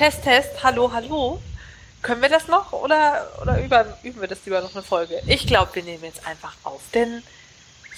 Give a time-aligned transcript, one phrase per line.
[0.00, 1.42] Test, Test, hallo, hallo.
[2.00, 5.20] Können wir das noch oder, oder über, üben wir das lieber noch eine Folge?
[5.26, 7.22] Ich glaube, wir nehmen jetzt einfach auf, denn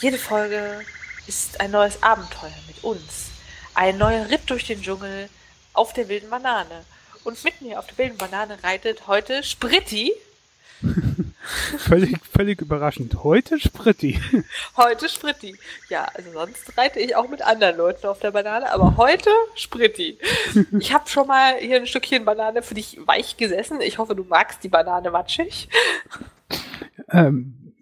[0.00, 0.84] jede Folge
[1.28, 3.30] ist ein neues Abenteuer mit uns.
[3.74, 5.28] Ein neuer Ritt durch den Dschungel
[5.74, 6.84] auf der wilden Banane.
[7.22, 10.12] Und mit mir auf der wilden Banane reitet heute Spritti.
[11.78, 13.22] Völlig, völlig überraschend.
[13.22, 14.20] Heute Spritti.
[14.76, 15.56] Heute Spritti.
[15.88, 20.18] Ja, also sonst reite ich auch mit anderen Leuten auf der Banane, aber heute Spritti.
[20.78, 23.80] Ich habe schon mal hier ein Stückchen Banane für dich weich gesessen.
[23.80, 25.68] Ich hoffe, du magst die Banane matschig.
[27.10, 27.72] Ähm,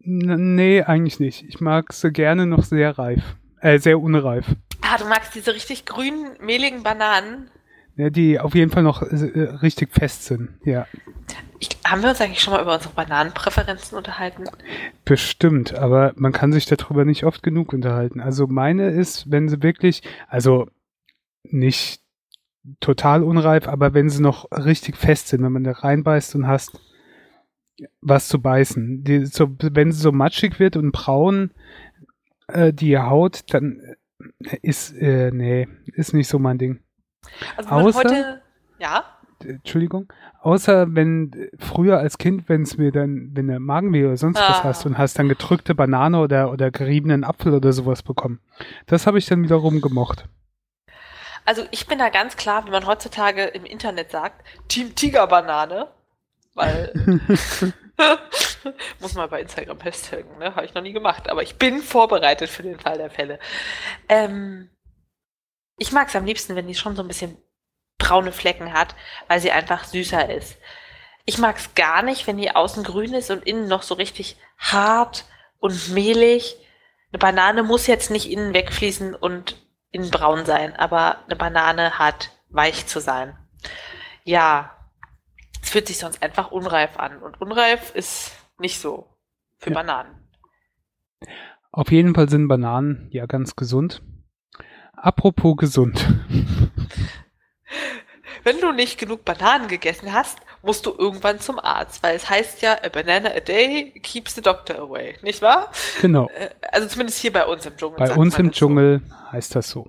[0.00, 1.44] nee, eigentlich nicht.
[1.48, 3.22] Ich mag sie gerne noch sehr reif.
[3.60, 4.46] Äh, sehr unreif.
[4.82, 7.50] Ah, du magst diese richtig grünen, mehligen Bananen.
[7.96, 9.14] Ja, die auf jeden Fall noch äh,
[9.62, 10.86] richtig fest sind, ja.
[11.62, 14.46] Ich, haben wir uns eigentlich schon mal über unsere Bananenpräferenzen unterhalten?
[15.04, 18.20] Bestimmt, aber man kann sich darüber nicht oft genug unterhalten.
[18.20, 20.66] Also meine ist, wenn sie wirklich, also
[21.44, 22.02] nicht
[22.80, 26.80] total unreif, aber wenn sie noch richtig fest sind, wenn man da reinbeißt und hast
[28.00, 29.04] was zu beißen.
[29.04, 31.52] Die, so, wenn sie so matschig wird und braun,
[32.48, 33.80] äh, die Haut, dann
[34.62, 36.80] ist, äh, nee, ist nicht so mein Ding.
[37.56, 38.42] Also Außer, heute,
[38.80, 39.04] ja?
[39.44, 44.38] Entschuldigung, außer wenn früher als Kind, wenn es mir dann, wenn du Magenweh oder sonst
[44.38, 44.48] ah.
[44.50, 48.40] was hast und hast dann gedrückte Banane oder, oder geriebenen Apfel oder sowas bekommen.
[48.86, 50.26] Das habe ich dann wiederum gemocht.
[51.44, 55.88] Also ich bin da ganz klar, wie man heutzutage im Internet sagt, Team Tigerbanane,
[56.54, 56.92] weil
[59.00, 60.54] muss mal bei Instagram festhängen, ne?
[60.54, 63.38] Habe ich noch nie gemacht, aber ich bin vorbereitet für den Fall der Fälle.
[64.08, 64.70] Ähm,
[65.78, 67.36] ich mag es am liebsten, wenn die schon so ein bisschen
[68.02, 68.94] braune Flecken hat,
[69.28, 70.56] weil sie einfach süßer ist.
[71.24, 74.36] Ich mag es gar nicht, wenn die außen grün ist und innen noch so richtig
[74.58, 75.24] hart
[75.60, 76.56] und mehlig.
[77.12, 79.56] Eine Banane muss jetzt nicht innen wegfließen und
[79.90, 83.36] innen braun sein, aber eine Banane hat weich zu sein.
[84.24, 84.76] Ja,
[85.62, 89.06] es fühlt sich sonst einfach unreif an und unreif ist nicht so
[89.58, 89.74] für ja.
[89.74, 90.28] Bananen.
[91.70, 94.02] Auf jeden Fall sind Bananen ja ganz gesund.
[94.92, 96.04] Apropos gesund.
[98.44, 102.62] wenn du nicht genug Bananen gegessen hast, musst du irgendwann zum Arzt, weil es heißt
[102.62, 105.70] ja, a banana a day keeps the doctor away, nicht wahr?
[106.00, 106.28] Genau.
[106.28, 107.98] Äh, also zumindest hier bei uns im Dschungel.
[107.98, 109.32] Bei uns im Dschungel so.
[109.32, 109.88] heißt das so.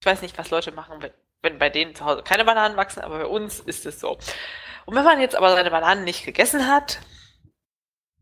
[0.00, 3.00] Ich weiß nicht, was Leute machen, wenn, wenn bei denen zu Hause keine Bananen wachsen,
[3.00, 4.18] aber bei uns ist es so.
[4.86, 7.00] Und wenn man jetzt aber seine Bananen nicht gegessen hat,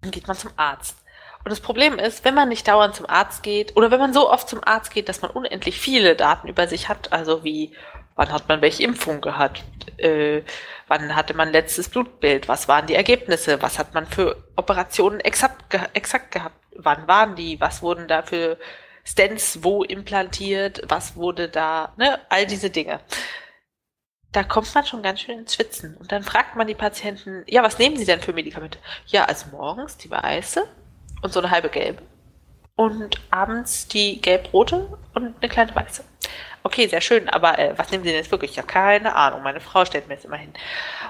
[0.00, 0.98] dann geht man zum Arzt.
[1.44, 4.30] Und das Problem ist, wenn man nicht dauernd zum Arzt geht oder wenn man so
[4.30, 7.76] oft zum Arzt geht, dass man unendlich viele Daten über sich hat, also wie
[8.16, 9.64] Wann hat man welche Impfung gehabt?
[9.98, 10.42] Äh,
[10.86, 12.48] wann hatte man letztes Blutbild?
[12.48, 13.60] Was waren die Ergebnisse?
[13.60, 16.56] Was hat man für Operationen exakt, ge exakt gehabt?
[16.76, 17.60] Wann waren die?
[17.60, 18.58] Was wurden da für
[19.04, 20.82] Stents wo implantiert?
[20.88, 21.92] Was wurde da?
[21.96, 22.20] Ne?
[22.28, 23.00] All diese Dinge.
[24.30, 25.96] Da kommt man schon ganz schön ins Schwitzen.
[25.96, 28.78] Und dann fragt man die Patienten, ja, was nehmen sie denn für Medikamente?
[29.06, 30.66] Ja, also morgens die weiße
[31.22, 32.02] und so eine halbe gelbe.
[32.76, 36.04] Und abends die gelb-rote und eine kleine weiße.
[36.66, 38.52] Okay, sehr schön, aber äh, was nehmen Sie denn jetzt wirklich?
[38.52, 39.42] Ich habe keine Ahnung.
[39.42, 40.54] Meine Frau stellt mir das immer hin.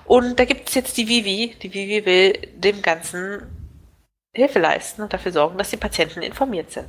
[0.04, 1.54] Und da gibt es jetzt die Vivi.
[1.62, 3.76] Die Vivi will dem Ganzen
[4.32, 6.88] Hilfe leisten und dafür sorgen, dass die Patienten informiert sind.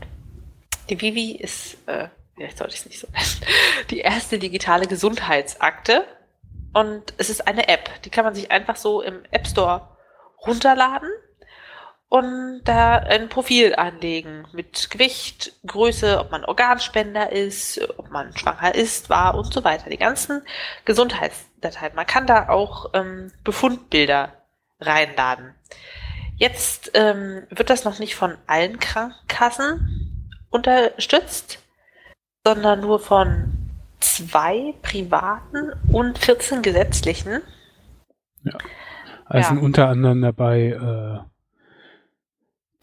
[0.89, 3.53] Die Vivi ist, äh, vielleicht sollte ich es nicht so nennen,
[3.91, 6.07] die erste digitale Gesundheitsakte.
[6.73, 8.01] Und es ist eine App.
[8.01, 9.95] Die kann man sich einfach so im App Store
[10.43, 11.09] runterladen
[12.15, 18.73] und da ein Profil anlegen mit Gewicht, Größe, ob man Organspender ist, ob man schwanger
[18.73, 19.89] ist, war und so weiter.
[19.89, 20.41] Die ganzen
[20.85, 21.94] Gesundheitsdateien.
[21.94, 24.31] Man kann da auch ähm, Befundbilder
[24.79, 25.56] reinladen.
[26.38, 31.59] Jetzt ähm, wird das noch nicht von allen Krankenkassen unterstützt,
[32.45, 33.51] sondern nur von
[34.00, 37.41] zwei privaten und 14 gesetzlichen.
[38.44, 38.57] Ja.
[39.25, 39.59] Also ja.
[39.59, 41.34] unter anderem dabei äh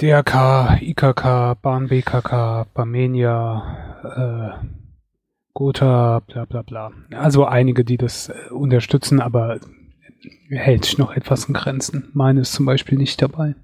[0.02, 4.66] DRK, IKK, Bahn BKK, Barmenia, äh,
[5.54, 6.90] Gotha, bla bla bla.
[7.12, 9.60] Also einige, die das äh, unterstützen, aber
[10.50, 12.10] hält sich noch etwas in Grenzen.
[12.14, 13.54] Meine ist zum Beispiel nicht dabei.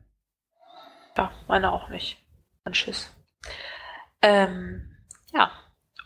[1.17, 2.19] Ja, meine auch nicht.
[2.63, 3.13] Ein Schiss.
[4.23, 4.89] Ähm,
[5.33, 5.51] ja.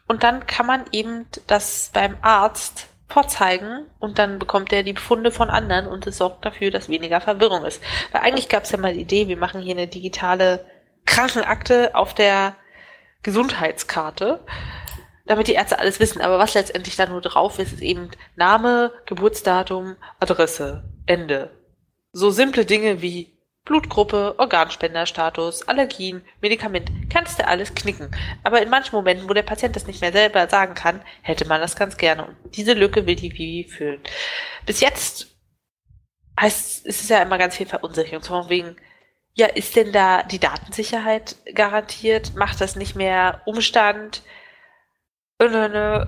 [0.09, 5.31] Und dann kann man eben das beim Arzt vorzeigen und dann bekommt er die Befunde
[5.31, 7.83] von anderen und es sorgt dafür, dass weniger Verwirrung ist.
[8.11, 10.65] Weil eigentlich gab es ja mal die Idee, wir machen hier eine digitale
[11.05, 12.57] Krankenakte auf der
[13.23, 14.41] Gesundheitskarte,
[15.27, 16.23] damit die Ärzte alles wissen.
[16.23, 21.51] Aber was letztendlich da nur drauf ist, ist eben Name, Geburtsdatum, Adresse, Ende.
[22.13, 23.32] So simple Dinge wie
[23.65, 28.11] Blutgruppe, Organspenderstatus, Allergien, Medikament, kannst du alles knicken.
[28.43, 31.61] Aber in manchen Momenten, wo der Patient das nicht mehr selber sagen kann, hätte man
[31.61, 32.27] das ganz gerne.
[32.27, 34.03] Und diese Lücke will die Vivi füllen.
[34.67, 35.29] Bis jetzt
[36.41, 38.25] heißt, es ist ja immer ganz viel Verunsicherung.
[38.25, 38.77] Von wegen,
[39.35, 42.35] ja, ist denn da die Datensicherheit garantiert?
[42.35, 44.23] Macht das nicht mehr Umstand?
[45.39, 46.07] Also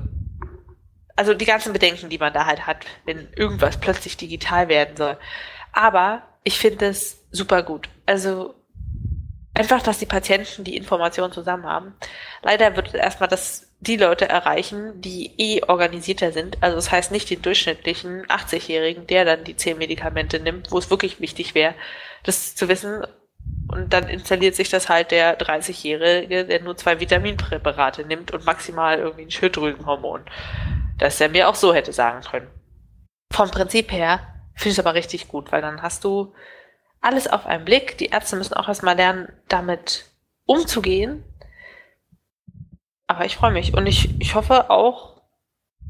[1.34, 5.16] die ganzen Bedenken, die man da halt hat, wenn irgendwas plötzlich digital werden soll.
[5.72, 7.88] Aber ich finde es super gut.
[8.06, 8.54] Also
[9.54, 11.94] einfach, dass die Patienten die Informationen zusammen haben.
[12.42, 16.58] Leider wird erstmal das die Leute erreichen, die eh organisierter sind.
[16.62, 20.90] Also das heißt nicht den durchschnittlichen 80-Jährigen, der dann die 10 Medikamente nimmt, wo es
[20.90, 21.74] wirklich wichtig wäre,
[22.22, 23.04] das zu wissen.
[23.68, 28.98] Und dann installiert sich das halt der 30-Jährige, der nur zwei Vitaminpräparate nimmt und maximal
[28.98, 30.22] irgendwie ein Schilddrüsenhormon.
[30.98, 32.48] Dass er mir auch so hätte sagen können.
[33.32, 36.32] Vom Prinzip her finde ich aber richtig gut, weil dann hast du
[37.00, 37.98] alles auf einen Blick.
[37.98, 40.06] Die Ärzte müssen auch erstmal lernen, damit
[40.46, 41.24] umzugehen.
[43.06, 45.22] Aber ich freue mich und ich, ich hoffe auch,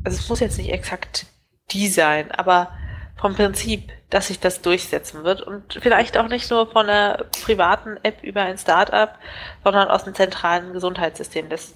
[0.04, 1.26] also es muss jetzt nicht exakt
[1.70, 2.76] die sein, aber
[3.16, 7.96] vom Prinzip, dass sich das durchsetzen wird und vielleicht auch nicht nur von einer privaten
[8.02, 9.16] App über ein Startup,
[9.62, 11.48] sondern aus dem zentralen Gesundheitssystem.
[11.48, 11.74] Das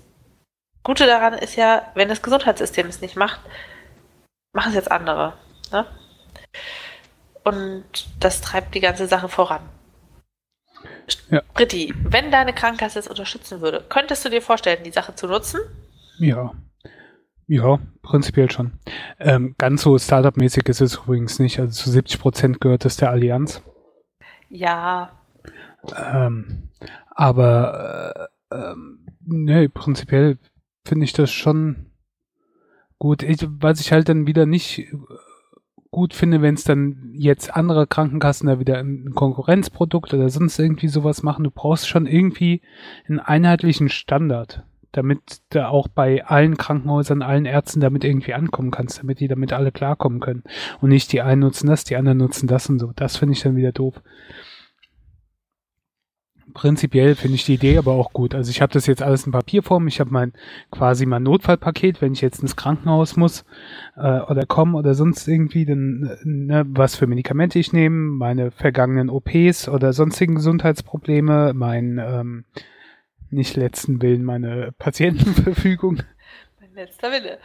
[0.82, 3.41] Gute daran ist ja, wenn das Gesundheitssystem es nicht macht,
[4.52, 5.34] machen es jetzt andere.
[5.70, 5.87] Ne?
[7.44, 7.84] Und
[8.20, 9.62] das treibt die ganze Sache voran.
[11.31, 11.43] Ja.
[11.55, 15.60] Britti, wenn deine Krankenkasse es unterstützen würde, könntest du dir vorstellen, die Sache zu nutzen?
[16.19, 16.52] Ja.
[17.46, 18.72] Ja, prinzipiell schon.
[19.19, 21.58] Ähm, ganz so Startup-mäßig ist es übrigens nicht.
[21.58, 23.62] Also zu 70 Prozent gehört es der Allianz.
[24.50, 25.12] Ja.
[25.96, 26.69] Ähm,
[27.10, 30.38] aber äh, ähm, nee, prinzipiell
[30.84, 31.90] finde ich das schon
[32.99, 33.22] gut.
[33.22, 34.93] Ich, was ich halt dann wieder nicht
[35.90, 40.88] gut finde, wenn es dann jetzt andere Krankenkassen da wieder ein Konkurrenzprodukt oder sonst irgendwie
[40.88, 41.44] sowas machen.
[41.44, 42.61] Du brauchst schon irgendwie
[43.08, 49.00] einen einheitlichen Standard, damit du auch bei allen Krankenhäusern, allen Ärzten damit irgendwie ankommen kannst,
[49.00, 50.44] damit die damit alle klarkommen können.
[50.81, 52.93] Und nicht die einen nutzen das, die anderen nutzen das und so.
[52.94, 54.02] Das finde ich dann wieder doof
[56.58, 58.34] prinzipiell finde ich die Idee aber auch gut.
[58.34, 59.87] Also ich habe das jetzt alles in Papierform.
[59.87, 60.32] Ich habe mein
[60.72, 63.44] quasi mein Notfallpaket, wenn ich jetzt ins Krankenhaus muss
[63.96, 69.08] äh, oder komme oder sonst irgendwie, dann ne, was für Medikamente ich nehme, meine vergangenen
[69.08, 72.44] OPs oder sonstigen Gesundheitsprobleme, mein ähm,
[73.31, 76.02] nicht letzten Willen, meine Patientenverfügung.
[76.60, 77.38] Mein letzter Wille.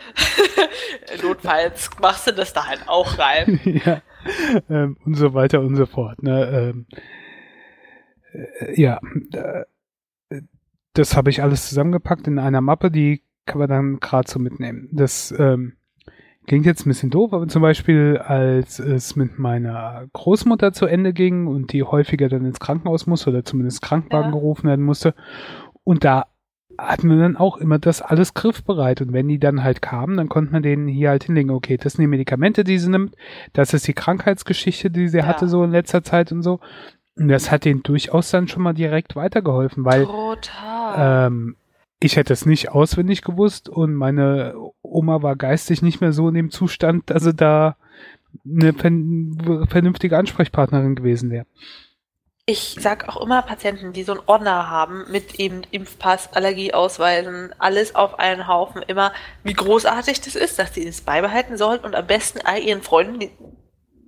[1.21, 3.59] Notfalls machst du das da halt auch rein.
[3.85, 4.01] ja.
[4.71, 6.23] Ähm, und so weiter und so fort.
[6.23, 6.73] Ne?
[6.73, 7.22] Ähm, äh,
[8.75, 8.99] ja,
[9.33, 9.63] äh,
[10.93, 14.89] das habe ich alles zusammengepackt in einer Mappe, die kann man dann gerade so mitnehmen.
[14.91, 15.73] Das ähm,
[16.47, 21.13] klingt jetzt ein bisschen doof, aber zum Beispiel, als es mit meiner Großmutter zu Ende
[21.13, 24.37] ging und die häufiger dann ins Krankenhaus musste oder zumindest Krankenwagen ja.
[24.37, 25.15] gerufen werden musste,
[25.83, 26.27] und da
[26.77, 29.01] hatten wir dann auch immer das alles griffbereit.
[29.01, 31.93] Und wenn die dann halt kamen, dann konnte man denen hier halt hinlegen, okay, das
[31.93, 33.15] sind die Medikamente, die sie nimmt,
[33.53, 35.25] das ist die Krankheitsgeschichte, die sie ja.
[35.25, 36.59] hatte so in letzter Zeit und so.
[37.15, 40.07] Das hat denen durchaus dann schon mal direkt weitergeholfen, weil
[40.97, 41.55] ähm,
[41.99, 46.33] ich hätte es nicht auswendig gewusst und meine Oma war geistig nicht mehr so in
[46.33, 47.77] dem Zustand, dass sie da
[48.45, 51.45] eine vernünftige Ansprechpartnerin gewesen wäre.
[52.45, 57.95] Ich sag auch immer Patienten, die so einen Ordner haben mit eben Impfpass, Allergieausweisen, alles
[57.95, 62.05] auf einen Haufen, immer, wie großartig das ist, dass sie es beibehalten sollen und am
[62.05, 63.29] besten all ihren Freunden,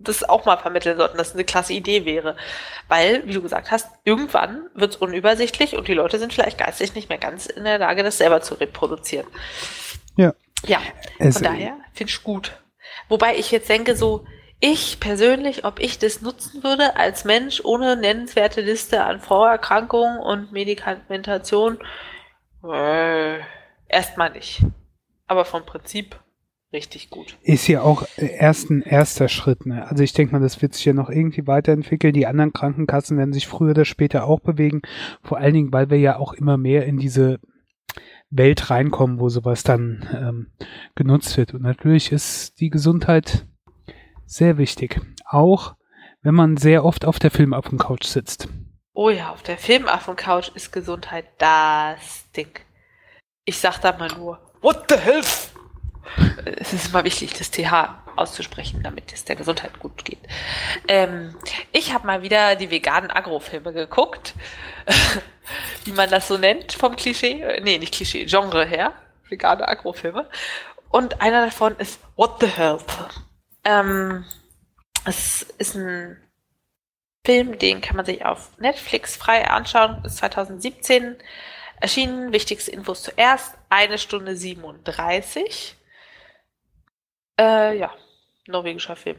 [0.07, 2.35] das auch mal vermitteln sollten, dass es eine klasse Idee wäre.
[2.88, 6.95] Weil, wie du gesagt hast, irgendwann wird es unübersichtlich und die Leute sind vielleicht geistig
[6.95, 9.27] nicht mehr ganz in der Lage, das selber zu reproduzieren.
[10.15, 10.33] Ja.
[10.65, 10.79] Ja,
[11.19, 12.53] es von daher finde ich gut.
[13.09, 14.25] Wobei ich jetzt denke, so,
[14.59, 20.51] ich persönlich, ob ich das nutzen würde als Mensch ohne nennenswerte Liste an Vorerkrankungen und
[20.51, 21.79] Medikamentation,
[22.63, 23.39] äh,
[23.88, 24.62] erstmal nicht.
[25.27, 26.19] Aber vom Prinzip
[26.74, 27.38] richtig gut.
[27.41, 29.65] Ist ja auch erst ein erster Schritt.
[29.65, 29.88] Ne?
[29.88, 32.13] Also ich denke mal, das wird sich ja noch irgendwie weiterentwickeln.
[32.13, 34.81] Die anderen Krankenkassen werden sich früher oder später auch bewegen.
[35.24, 37.39] Vor allen Dingen, weil wir ja auch immer mehr in diese
[38.29, 40.48] Welt reinkommen, wo sowas dann ähm,
[40.95, 41.53] genutzt wird.
[41.53, 43.45] Und natürlich ist die Gesundheit
[44.25, 45.00] sehr wichtig.
[45.25, 45.75] Auch
[46.22, 48.50] wenn man sehr oft auf der Filmaffen-Couch sitzt.
[48.93, 52.60] Oh ja, auf der Filmaffen-Couch ist Gesundheit das Ding.
[53.45, 55.22] Ich sag da mal nur, what the hell?
[56.45, 60.21] Es ist immer wichtig, das TH auszusprechen, damit es der Gesundheit gut geht.
[60.88, 61.35] Ähm,
[61.71, 64.33] ich habe mal wieder die veganen Agrofilme geguckt,
[65.85, 68.93] wie man das so nennt vom Klischee, nee, nicht Klischee, Genre her,
[69.29, 70.29] vegane Agrofilme.
[70.89, 72.85] Und einer davon ist What the Health.
[73.63, 74.24] Ähm,
[75.05, 76.17] es ist ein
[77.25, 81.17] Film, den kann man sich auf Netflix frei anschauen, ist 2017
[81.81, 82.31] erschienen.
[82.31, 85.75] Wichtigste Infos zuerst, eine Stunde 37.
[87.39, 87.94] Äh, ja,
[88.48, 89.18] norwegischer Film.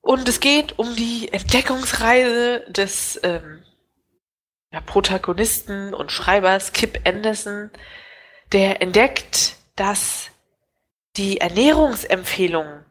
[0.00, 3.64] Und es geht um die Entdeckungsreise des ähm,
[4.72, 7.70] ja, Protagonisten und Schreibers Kip Anderson,
[8.52, 10.30] der entdeckt, dass
[11.16, 12.84] die Ernährungsempfehlungen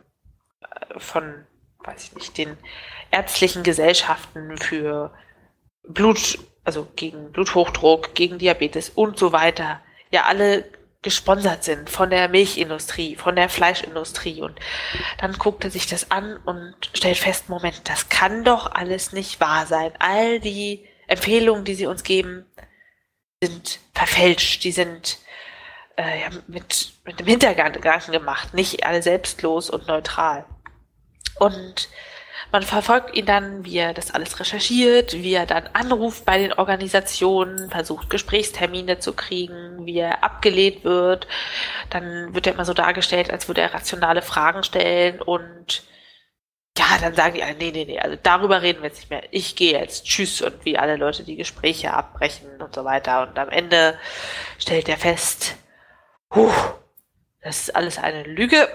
[0.61, 1.45] äh, von,
[1.79, 2.57] weiß ich nicht, den
[3.11, 5.13] ärztlichen Gesellschaften für
[5.83, 10.65] Blut, also gegen Bluthochdruck, gegen Diabetes und so weiter, ja alle
[11.01, 14.41] gesponsert sind von der Milchindustrie, von der Fleischindustrie.
[14.41, 14.59] Und
[15.17, 19.39] dann guckt er sich das an und stellt fest, Moment, das kann doch alles nicht
[19.39, 19.93] wahr sein.
[19.99, 22.45] All die Empfehlungen, die sie uns geben,
[23.41, 25.17] sind verfälscht, die sind
[25.97, 30.45] äh, mit, mit dem Hintergedanken gemacht, nicht alle selbstlos und neutral.
[31.39, 31.89] Und
[32.51, 36.53] man verfolgt ihn dann, wie er das alles recherchiert, wie er dann anruft bei den
[36.53, 41.27] Organisationen, versucht Gesprächstermine zu kriegen, wie er abgelehnt wird.
[41.89, 45.83] Dann wird er immer so dargestellt, als würde er rationale Fragen stellen und
[46.77, 49.23] ja, dann sagen die, nee, nee, nee, also darüber reden wir jetzt nicht mehr.
[49.31, 53.23] Ich gehe jetzt, tschüss und wie alle Leute die Gespräche abbrechen und so weiter.
[53.27, 53.97] Und am Ende
[54.57, 55.55] stellt er fest,
[56.33, 56.51] huh,
[57.41, 58.69] das ist alles eine Lüge.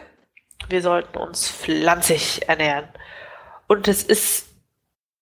[0.69, 2.89] Wir sollten uns pflanzlich ernähren.
[3.67, 4.49] Und es ist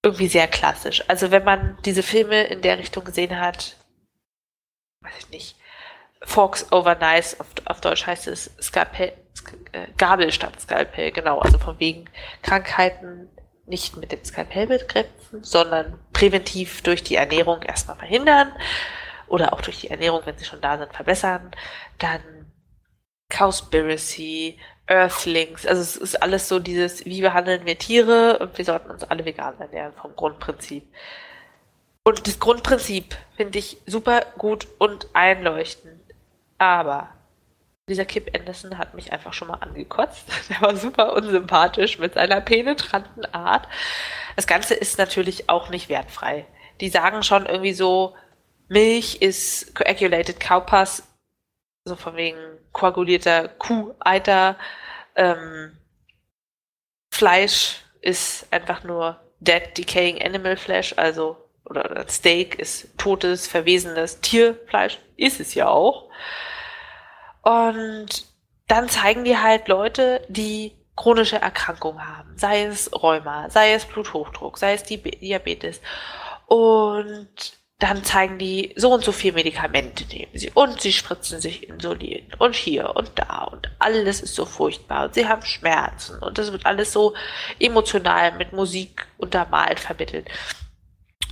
[0.02, 1.02] irgendwie sehr klassisch.
[1.08, 3.76] Also wenn man diese Filme in der Richtung gesehen hat,
[5.00, 5.56] weiß ich nicht,
[6.22, 9.12] Forks over Nice, auf, auf Deutsch heißt es Skalpell,
[9.72, 12.08] äh, Gabel statt Skalpell, genau, also von wegen
[12.42, 13.28] Krankheiten
[13.66, 18.52] nicht mit dem Skalpell bekämpfen, sondern präventiv durch die Ernährung erstmal verhindern
[19.26, 21.50] oder auch durch die Ernährung, wenn sie schon da sind, verbessern.
[21.98, 22.20] Dann
[23.30, 28.90] Cowspiracy, Earthlings, also es ist alles so dieses, wie behandeln wir Tiere und wir sollten
[28.90, 30.84] uns alle vegan ernähren vom Grundprinzip.
[32.02, 36.02] Und das Grundprinzip finde ich super gut und einleuchtend.
[36.58, 37.08] Aber
[37.88, 40.26] dieser Kip Anderson hat mich einfach schon mal angekotzt.
[40.50, 43.66] Der war super unsympathisch mit seiner penetranten Art.
[44.36, 46.46] Das Ganze ist natürlich auch nicht wertfrei.
[46.80, 48.14] Die sagen schon irgendwie so,
[48.68, 51.04] Milch ist coagulated cowpass
[51.86, 52.38] so von wegen
[52.74, 54.58] koagulierter Kuh-Eiter.
[55.16, 55.78] Ähm,
[57.10, 64.98] Fleisch ist einfach nur dead decaying animal flesh, also oder, Steak ist totes, verwesenes Tierfleisch,
[65.16, 66.10] ist es ja auch.
[67.40, 68.26] Und
[68.66, 74.58] dann zeigen die halt Leute, die chronische Erkrankungen haben, sei es Rheuma, sei es Bluthochdruck,
[74.58, 75.80] sei es Diabetes.
[76.46, 80.50] Und dann zeigen die so und so viel Medikamente nehmen sie.
[80.54, 85.04] Und sie spritzen sich Insulin und hier und da und alles ist so furchtbar.
[85.04, 86.18] Und sie haben Schmerzen.
[86.20, 87.12] Und das wird alles so
[87.60, 90.30] emotional mit Musik untermalt vermittelt.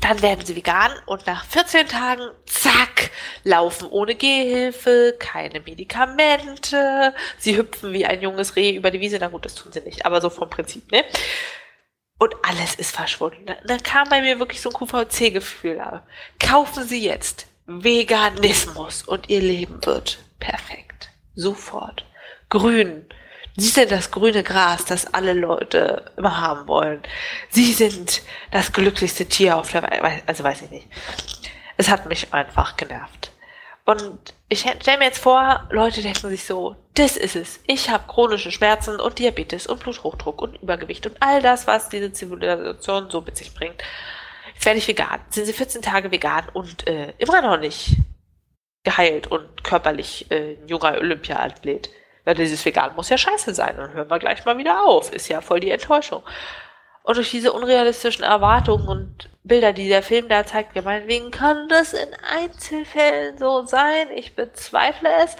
[0.03, 3.11] Dann werden sie vegan und nach 14 Tagen, zack,
[3.45, 9.29] laufen ohne Gehhilfe, keine Medikamente, sie hüpfen wie ein junges Reh über die Wiese, na
[9.29, 11.05] gut, das tun sie nicht, aber so vom Prinzip, ne?
[12.23, 13.47] Und alles ist verschwunden.
[13.65, 15.83] Da kam bei mir wirklich so ein QVC-Gefühl.
[16.39, 21.11] Kaufen Sie jetzt Veganismus und Ihr Leben wird perfekt.
[21.35, 22.05] Sofort.
[22.49, 23.07] Grün.
[23.57, 27.03] Sie sind das grüne Gras, das alle Leute immer haben wollen.
[27.51, 30.23] Sie sind das glücklichste Tier auf der Welt.
[30.27, 30.87] Also weiß ich nicht.
[31.77, 33.32] Es hat mich einfach genervt.
[33.85, 37.61] Und ich stelle mir jetzt vor, Leute denken sich so, das ist es.
[37.67, 42.13] Ich habe chronische Schmerzen und Diabetes und Bluthochdruck und Übergewicht und all das, was diese
[42.13, 43.83] Zivilisation so mit sich bringt.
[44.55, 45.21] Jetzt werde ich vegan.
[45.31, 47.97] Sind sie 14 Tage vegan und äh, immer noch nicht
[48.85, 51.91] geheilt und körperlich äh, ein junger Olympia-Athlet.
[52.25, 53.77] Ja, dieses Vegan muss ja scheiße sein.
[53.77, 55.13] Dann hören wir gleich mal wieder auf.
[55.13, 56.23] Ist ja voll die Enttäuschung.
[57.03, 61.69] Und durch diese unrealistischen Erwartungen und Bilder, die der Film da zeigt, ja, meinetwegen kann
[61.69, 65.37] das in Einzelfällen so sein, ich bezweifle es,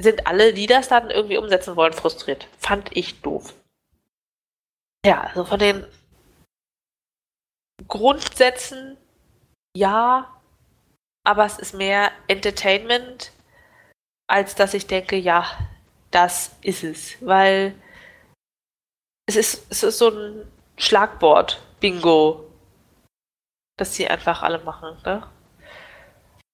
[0.00, 2.46] sind alle, die das dann irgendwie umsetzen wollen, frustriert.
[2.58, 3.52] Fand ich doof.
[5.04, 5.84] Ja, also von den
[7.88, 8.96] Grundsätzen
[9.76, 10.40] ja,
[11.24, 13.32] aber es ist mehr Entertainment,
[14.26, 15.46] als dass ich denke, ja,
[16.10, 17.16] das ist es.
[17.20, 17.74] Weil
[19.28, 22.50] es ist, es ist so ein Schlagwort, Bingo,
[23.76, 25.22] das sie einfach alle machen, ne?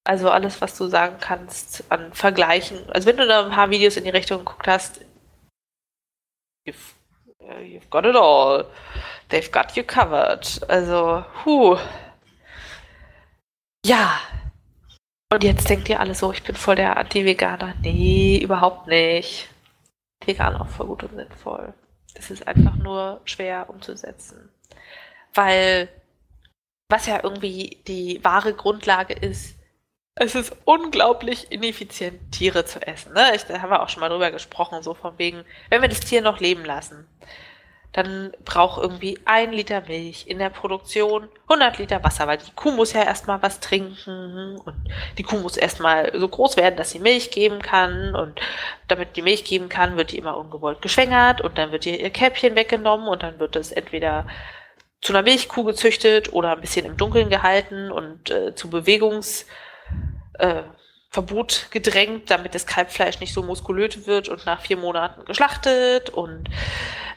[0.05, 2.91] Also alles, was du sagen kannst an Vergleichen.
[2.91, 5.01] Also wenn du da ein paar Videos in die Richtung geguckt hast,
[6.67, 6.95] you've,
[7.41, 8.67] uh, you've got it all.
[9.31, 10.61] They've got you covered.
[10.69, 11.79] Also, huh.
[13.87, 14.19] Ja.
[15.33, 17.75] Und jetzt denkt ihr alle so, ich bin voll der Anti-Veganer.
[17.81, 19.49] Nee, überhaupt nicht.
[20.27, 21.73] Vegan auch voll gut und sinnvoll.
[22.15, 24.49] Das ist einfach nur schwer umzusetzen.
[25.35, 25.89] Weil
[26.89, 29.57] was ja irgendwie die wahre Grundlage ist,
[30.17, 33.15] es ist unglaublich ineffizient, Tiere zu essen.
[33.15, 33.35] Ne?
[33.35, 36.01] Ich, da haben wir auch schon mal drüber gesprochen, so von wegen, wenn wir das
[36.01, 37.09] Tier noch leben lassen,
[37.95, 42.73] dann braucht irgendwie ein Liter Milch in der Produktion 100 Liter Wasser, weil die Kuh
[42.73, 44.75] muss ja erstmal was trinken und
[45.17, 48.41] die Kuh muss erstmal so groß werden, dass sie Milch geben kann und
[48.89, 52.11] damit die Milch geben kann, wird die immer ungewollt geschwängert und dann wird ihr ihr
[52.11, 54.27] Käppchen weggenommen und dann wird es entweder
[55.01, 59.47] zu einer Milchkuh gezüchtet oder ein bisschen im Dunkeln gehalten und äh, zu Bewegungs
[60.41, 60.63] äh,
[61.15, 66.49] Verbot gedrängt, damit das Kalbfleisch nicht so muskulöt wird und nach vier Monaten geschlachtet und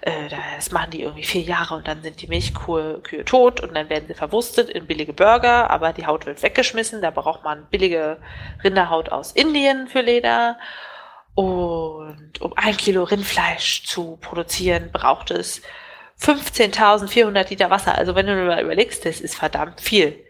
[0.02, 3.74] äh, das machen die irgendwie vier Jahre und dann sind die Milchkühe Kühe tot und
[3.74, 7.66] dann werden sie verwurstet in billige Burger, aber die Haut wird weggeschmissen, da braucht man
[7.72, 8.20] billige
[8.64, 10.60] Rinderhaut aus Indien für Leder
[11.34, 15.64] und um ein Kilo Rindfleisch zu produzieren, braucht es
[16.22, 17.98] 15.400 Liter Wasser.
[17.98, 20.24] Also wenn du mal überlegst, das ist verdammt viel.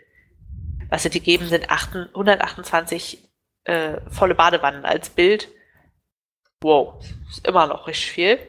[0.89, 3.26] Was sie dir geben, sind 128
[3.67, 5.50] äh, volle Badewannen als Bild.
[6.62, 6.95] Wow,
[7.29, 8.39] ist immer noch richtig viel.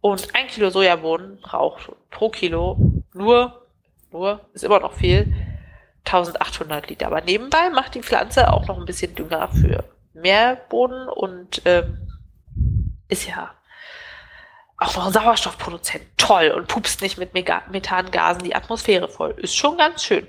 [0.00, 2.76] Und ein Kilo Sojabohnen braucht pro Kilo
[3.12, 3.66] nur,
[4.10, 5.34] nur, ist immer noch viel,
[6.04, 7.06] 1800 Liter.
[7.06, 12.08] Aber nebenbei macht die Pflanze auch noch ein bisschen Dünger für mehr Boden und ähm,
[13.08, 13.54] ist ja
[14.78, 16.04] auch noch ein Sauerstoffproduzent.
[16.16, 19.34] Toll und pupst nicht mit Methangasen die Atmosphäre voll.
[19.38, 20.26] Ist schon ganz schön.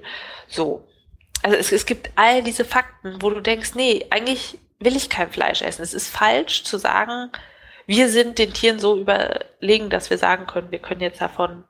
[0.48, 0.88] So,
[1.44, 5.32] also es, es gibt all diese Fakten, wo du denkst, nee, eigentlich will ich kein
[5.32, 5.82] Fleisch essen.
[5.82, 7.32] Es ist falsch zu sagen,
[7.86, 11.64] wir sind den Tieren so überlegen, dass wir sagen können, wir können jetzt davon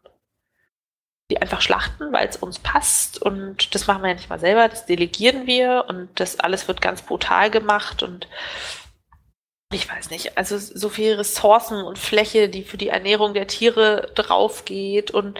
[1.30, 4.70] die einfach schlachten, weil es uns passt und das machen wir ja nicht mal selber,
[4.70, 8.30] das delegieren wir und das alles wird ganz brutal gemacht und
[9.74, 14.10] ich weiß nicht, also so viele Ressourcen und Fläche, die für die Ernährung der Tiere
[14.16, 15.38] drauf geht und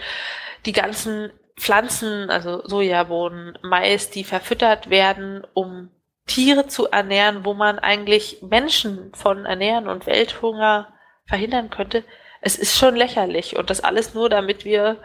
[0.66, 5.90] die ganzen Pflanzen, also Sojabohnen, Mais, die verfüttert werden, um
[6.26, 10.92] Tiere zu ernähren, wo man eigentlich Menschen von ernähren und Welthunger
[11.26, 12.04] verhindern könnte.
[12.40, 15.02] Es ist schon lächerlich und das alles nur, damit wir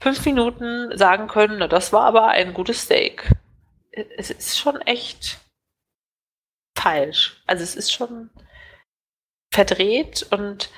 [0.00, 3.30] fünf Minuten sagen können, na, das war aber ein gutes Steak.
[4.16, 5.38] Es ist schon echt
[6.76, 7.42] falsch.
[7.46, 8.30] Also es ist schon
[9.50, 10.70] verdreht und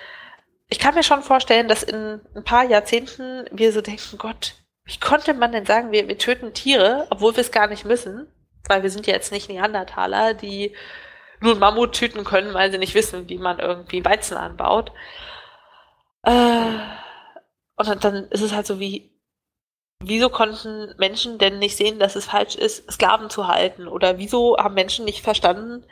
[0.68, 4.98] ich kann mir schon vorstellen, dass in ein paar Jahrzehnten wir so denken, Gott, wie
[4.98, 8.26] konnte man denn sagen, wir, wir töten Tiere, obwohl wir es gar nicht müssen?
[8.68, 10.74] Weil wir sind ja jetzt nicht Neandertaler, die
[11.40, 14.92] nur Mammut töten können, weil sie nicht wissen, wie man irgendwie Weizen anbaut.
[16.22, 16.78] Äh,
[17.76, 19.10] und dann ist es halt so wie,
[20.00, 23.88] wieso konnten Menschen denn nicht sehen, dass es falsch ist, Sklaven zu halten?
[23.88, 25.84] Oder wieso haben Menschen nicht verstanden,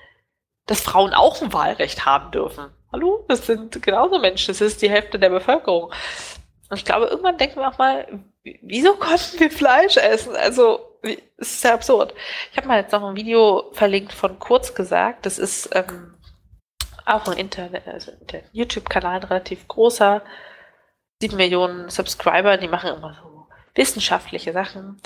[0.66, 2.70] dass Frauen auch ein Wahlrecht haben dürfen?
[2.92, 3.24] Hallo?
[3.28, 5.92] Das sind genauso Menschen, das ist die Hälfte der Bevölkerung.
[6.70, 8.06] Und ich glaube, irgendwann denken wir auch mal,
[8.42, 10.34] wieso konnten wir Fleisch essen?
[10.36, 12.14] Also, es ist ja absurd.
[12.50, 15.26] Ich habe mal jetzt noch ein Video verlinkt von Kurz gesagt.
[15.26, 16.14] Das ist ähm,
[17.06, 18.12] auch ein Internet, also
[18.52, 20.22] YouTube-Kanal, ein relativ großer,
[21.20, 25.00] sieben Millionen Subscriber, die machen immer so wissenschaftliche Sachen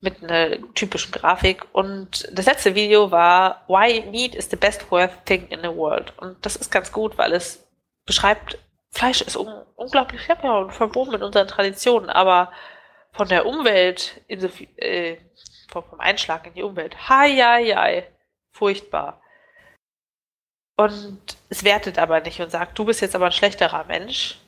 [0.00, 1.64] mit einer typischen Grafik.
[1.72, 6.12] Und das letzte Video war Why Meat is the best worth thing in the world.
[6.18, 7.66] Und das ist ganz gut, weil es
[8.04, 8.58] beschreibt
[8.90, 12.52] Fleisch ist un unglaublich lecker und verwoben mit unseren Traditionen, aber
[13.12, 15.18] von der Umwelt, in so viel, äh,
[15.70, 18.02] vom, vom Einschlag in die Umwelt, hi, hi, hi,
[18.52, 19.20] furchtbar.
[20.76, 24.38] Und es wertet aber nicht und sagt, du bist jetzt aber ein schlechterer Mensch,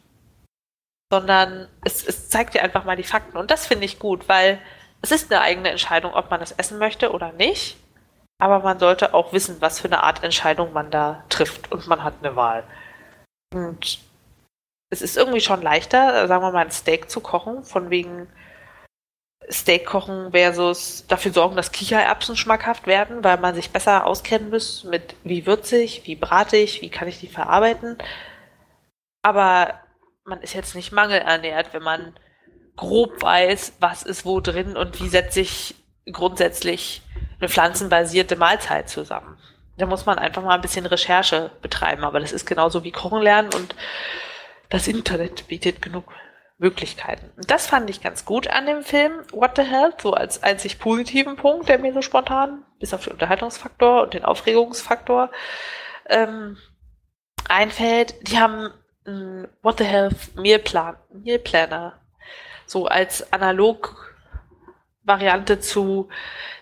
[1.13, 3.37] sondern es, es zeigt dir einfach mal die Fakten.
[3.37, 4.59] Und das finde ich gut, weil
[5.03, 7.77] es ist eine eigene Entscheidung, ob man es essen möchte oder nicht.
[8.41, 11.71] Aber man sollte auch wissen, was für eine Art Entscheidung man da trifft.
[11.71, 12.65] Und man hat eine Wahl.
[13.53, 14.01] Und
[14.91, 18.29] es ist irgendwie schon leichter, sagen wir mal, ein Steak zu kochen, von wegen
[19.51, 24.85] Steak kochen versus dafür sorgen, dass Kichererbsen schmackhaft werden, weil man sich besser auskennen muss
[24.85, 27.99] mit wie würzig, wie bratig, wie kann ich die verarbeiten.
[29.23, 29.75] Aber
[30.25, 32.15] man ist jetzt nicht mangelernährt, wenn man
[32.77, 35.75] grob weiß, was ist wo drin und wie setze ich
[36.11, 37.03] grundsätzlich
[37.39, 39.39] eine pflanzenbasierte Mahlzeit zusammen.
[39.77, 43.23] Da muss man einfach mal ein bisschen Recherche betreiben, aber das ist genauso wie Kochen
[43.23, 43.75] lernen und
[44.75, 46.13] das Internet bietet genug
[46.59, 47.31] Möglichkeiten.
[47.37, 50.81] Und das fand ich ganz gut an dem Film What the Hell, so als einzig
[50.81, 55.31] positiven Punkt, der mir so spontan, bis auf den Unterhaltungsfaktor und den Aufregungsfaktor,
[56.09, 56.57] ähm,
[57.49, 58.17] einfällt.
[58.29, 58.71] Die haben
[59.07, 62.01] einen What the Hell Mealplan, Mealplanner,
[62.67, 64.13] so als analog
[65.05, 66.09] Variante zu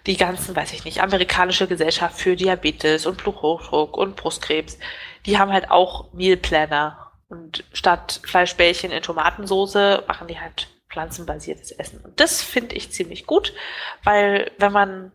[0.05, 4.79] die ganzen, weiß ich nicht, amerikanische Gesellschaft für Diabetes und Bluthochdruck und Brustkrebs.
[5.25, 7.02] Die haben halt auch Mealplanner
[7.33, 12.01] und statt Fleischbällchen in Tomatensoße machen die halt pflanzenbasiertes Essen.
[12.05, 13.55] Und das finde ich ziemlich gut,
[14.05, 15.13] weil wenn man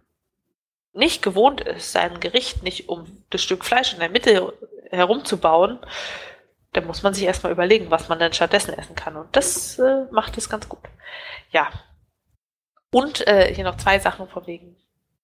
[0.94, 4.54] nicht gewohnt ist, sein Gericht nicht um das Stück Fleisch in der Mitte
[4.90, 5.80] herumzubauen,
[6.74, 9.16] dann muss man sich erstmal überlegen, was man denn stattdessen essen kann.
[9.16, 10.82] Und das äh, macht es ganz gut.
[11.52, 11.70] Ja.
[12.92, 14.76] Und äh, hier noch zwei Sachen von wegen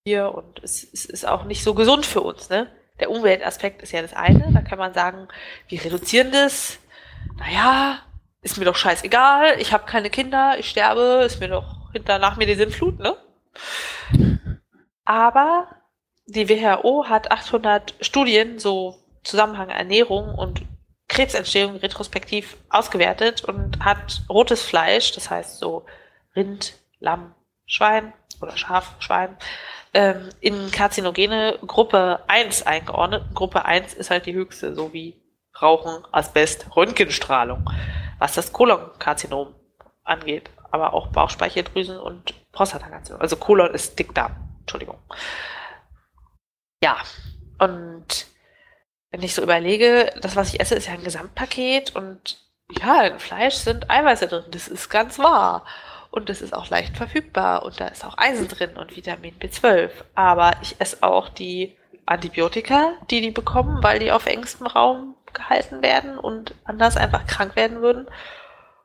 [0.06, 2.70] hier und es, es ist auch nicht so gesund für uns, ne?
[3.00, 5.28] Der Umweltaspekt ist ja das eine, da kann man sagen,
[5.68, 6.80] wir reduzieren das.
[7.38, 8.00] Naja,
[8.42, 12.38] ist mir doch scheißegal, ich habe keine Kinder, ich sterbe, ist mir doch hinter nach
[12.38, 13.16] mir die Sinnflut, ne?
[15.06, 15.68] Aber
[16.26, 20.62] die WHO hat 800 Studien, so Zusammenhang Ernährung und
[21.08, 25.86] Krebsentstehung retrospektiv ausgewertet und hat rotes Fleisch, das heißt so
[26.36, 29.38] Rind, Lamm, Schwein oder Schaf, Schwein,
[29.94, 33.24] ähm, in karzinogene Gruppe 1 eingeordnet.
[33.34, 35.22] Gruppe 1 ist halt die höchste, so wie
[35.62, 37.70] Rauchen, Asbest, Röntgenstrahlung,
[38.20, 39.54] was das Kolonkarzinom
[40.04, 43.22] angeht, aber auch Bauchspeicheldrüsen und Prostatakarzinom.
[43.22, 45.00] Also Kolon ist Dickdarm, Entschuldigung.
[46.84, 46.98] Ja,
[47.60, 48.28] und
[49.12, 52.40] wenn ich so überlege, das, was ich esse, ist ja ein Gesamtpaket und
[52.80, 55.66] ja, in Fleisch sind Eiweiße drin, das ist ganz wahr.
[56.10, 59.90] Und es ist auch leicht verfügbar und da ist auch Eisen drin und Vitamin B12.
[60.14, 65.82] Aber ich esse auch die Antibiotika, die die bekommen, weil die auf engstem Raum gehalten
[65.82, 68.08] werden und anders einfach krank werden würden.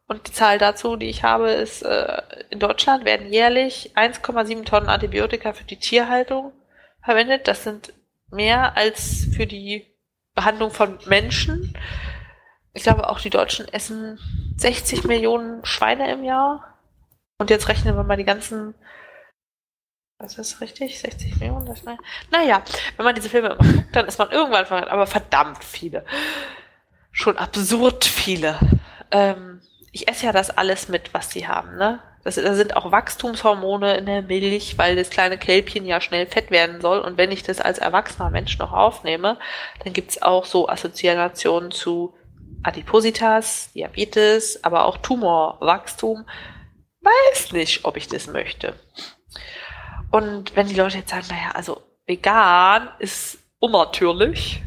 [0.06, 4.88] Und die Zahl dazu, die ich habe, ist, äh, in Deutschland werden jährlich 1,7 Tonnen
[4.88, 6.52] Antibiotika für die Tierhaltung
[7.02, 7.46] verwendet.
[7.46, 7.92] Das sind
[8.30, 9.86] mehr als für die
[10.34, 11.74] Behandlung von Menschen.
[12.72, 14.18] Ich glaube, auch die Deutschen essen
[14.56, 16.78] 60 Millionen Schweine im Jahr.
[17.38, 18.74] Und jetzt rechnen wir mal die ganzen.
[20.20, 20.98] Was ist richtig?
[20.98, 21.66] 60 Millionen?
[21.66, 21.96] Das, ne?
[22.32, 22.62] Naja,
[22.96, 26.04] wenn man diese Filme guckt, dann ist man irgendwann verrückt, aber verdammt viele.
[27.12, 28.58] Schon absurd viele.
[29.12, 29.60] Ähm,
[29.92, 32.00] ich esse ja das alles mit, was sie haben, ne?
[32.24, 36.50] Das, da sind auch Wachstumshormone in der Milch, weil das kleine Kälbchen ja schnell fett
[36.50, 36.98] werden soll.
[36.98, 39.38] Und wenn ich das als erwachsener Mensch noch aufnehme,
[39.84, 42.14] dann gibt's auch so Assoziationen zu
[42.64, 46.26] Adipositas, Diabetes, aber auch Tumorwachstum
[47.02, 48.74] weiß nicht, ob ich das möchte.
[50.10, 54.62] Und wenn die Leute jetzt sagen, naja, also vegan ist unnatürlich,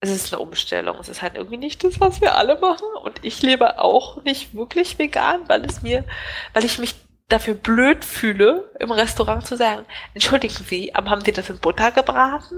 [0.00, 0.98] es ist eine Umstellung.
[0.98, 2.86] Es ist halt irgendwie nicht das, was wir alle machen.
[3.02, 6.04] Und ich lebe auch nicht wirklich vegan, weil es mir,
[6.52, 6.94] weil ich mich
[7.28, 11.90] dafür blöd fühle, im Restaurant zu sagen, entschuldigen Sie, aber haben Sie das in Butter
[11.90, 12.56] gebraten?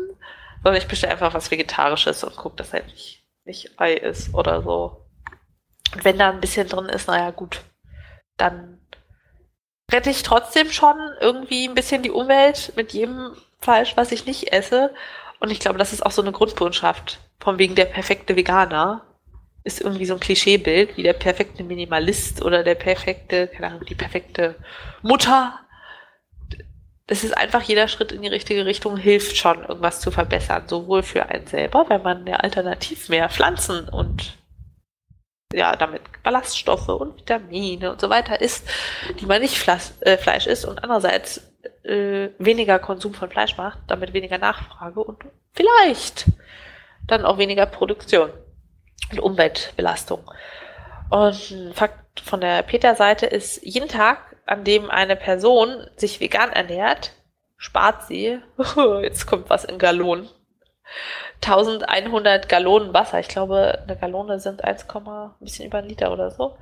[0.62, 4.62] Sondern ich bestelle einfach was Vegetarisches und gucke, dass halt nicht, nicht Ei ist oder
[4.62, 5.06] so.
[5.94, 7.62] Und wenn da ein bisschen drin ist, naja, gut
[8.38, 8.77] dann
[9.90, 14.52] rette ich trotzdem schon irgendwie ein bisschen die Umwelt mit jedem Fleisch, was ich nicht
[14.52, 14.94] esse.
[15.40, 17.20] Und ich glaube, das ist auch so eine Grundbotschaft.
[17.40, 19.02] Von wegen der perfekte Veganer
[19.64, 23.94] ist irgendwie so ein Klischeebild, wie der perfekte Minimalist oder der perfekte, keine Ahnung, die
[23.94, 24.56] perfekte
[25.02, 25.58] Mutter.
[27.06, 30.64] Das ist einfach jeder Schritt in die richtige Richtung hilft schon, irgendwas zu verbessern.
[30.66, 34.37] Sowohl für einen selber, wenn man ja alternativ mehr Pflanzen und
[35.52, 38.68] ja, damit Ballaststoffe und Vitamine und so weiter isst,
[39.20, 41.40] die man nicht Flas äh, Fleisch isst und andererseits
[41.84, 46.26] äh, weniger Konsum von Fleisch macht, damit weniger Nachfrage und vielleicht
[47.06, 48.30] dann auch weniger Produktion
[49.10, 50.30] und Umweltbelastung.
[51.08, 56.52] Und ein Fakt von der Peter-Seite ist, jeden Tag, an dem eine Person sich vegan
[56.52, 57.12] ernährt,
[57.56, 58.40] spart sie,
[59.02, 60.28] jetzt kommt was in Gallonen,
[61.42, 63.20] 1100 Gallonen Wasser.
[63.20, 66.56] Ich glaube, eine Gallone sind 1, ein bisschen über ein Liter oder so.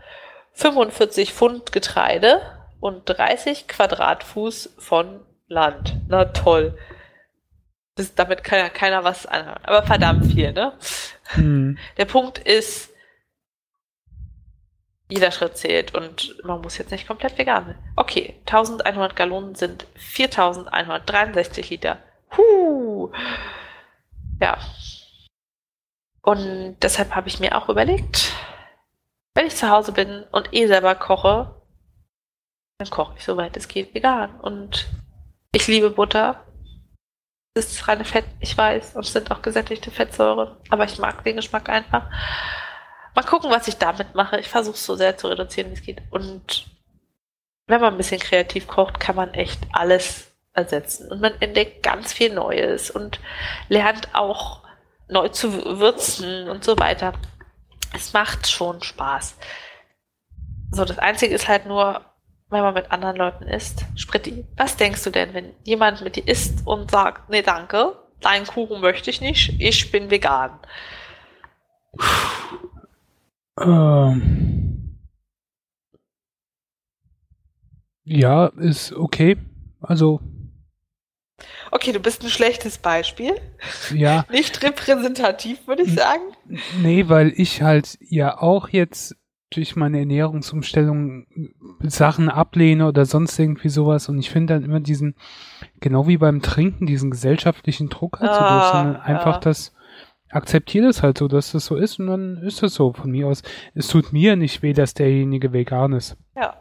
[0.53, 2.41] 45 Pfund Getreide
[2.81, 5.97] und 30 Quadratfuß von Land.
[6.09, 6.79] Na toll.
[7.95, 9.65] Das, damit kann ja keiner was anhören.
[9.65, 10.73] Aber verdammt viel, ne?
[11.35, 11.79] Mhm.
[11.97, 12.91] Der Punkt ist,
[15.09, 17.79] jeder Schritt zählt und man muss jetzt nicht komplett vegan sein.
[17.95, 21.99] Okay, 1100 Gallonen sind 4163 Liter.
[22.37, 23.11] Huh.
[24.41, 24.59] Ja.
[26.23, 28.33] Und deshalb habe ich mir auch überlegt,
[29.35, 31.63] wenn ich zu Hause bin und eh selber koche,
[32.79, 34.41] dann koche ich soweit es geht vegan.
[34.41, 34.89] Und
[35.53, 36.43] ich liebe Butter.
[37.55, 41.25] Es ist reine Fett, ich weiß, und es sind auch gesättigte Fettsäuren, aber ich mag
[41.25, 42.11] den Geschmack einfach.
[43.15, 44.39] Mal gucken, was ich damit mache.
[44.39, 46.03] Ich versuche es so sehr zu reduzieren, wie es geht.
[46.11, 46.67] Und
[47.67, 51.11] wenn man ein bisschen kreativ kocht, kann man echt alles ersetzen.
[51.11, 53.21] Und man entdeckt ganz viel Neues und
[53.69, 54.63] lernt auch
[55.09, 57.13] neu zu würzen und so weiter.
[57.95, 59.37] Es macht schon Spaß.
[60.73, 62.01] So, das Einzige ist halt nur,
[62.49, 63.85] wenn man mit anderen Leuten isst.
[63.95, 68.47] Spritti, was denkst du denn, wenn jemand mit dir isst und sagt, nee, danke, deinen
[68.47, 70.59] Kuchen möchte ich nicht, ich bin vegan?
[73.61, 74.47] Ähm,
[78.09, 79.37] Ja, ist okay.
[79.81, 80.21] Also.
[81.71, 83.33] Okay, du bist ein schlechtes Beispiel.
[83.95, 84.25] Ja.
[84.31, 86.23] Nicht repräsentativ, würde ich sagen.
[86.83, 89.17] Nee, weil ich halt ja auch jetzt
[89.51, 91.27] durch meine Ernährungsumstellung
[91.81, 95.15] Sachen ablehne oder sonst irgendwie sowas und ich finde dann immer diesen,
[95.81, 99.41] genau wie beim Trinken, diesen gesellschaftlichen Druck halt so Ah, groß, sondern einfach ja.
[99.41, 99.73] das,
[100.31, 103.27] akzeptiere das halt so, dass das so ist und dann ist das so von mir
[103.29, 103.43] aus.
[103.75, 106.17] Es tut mir nicht weh, dass derjenige vegan ist.
[106.37, 106.55] Ja.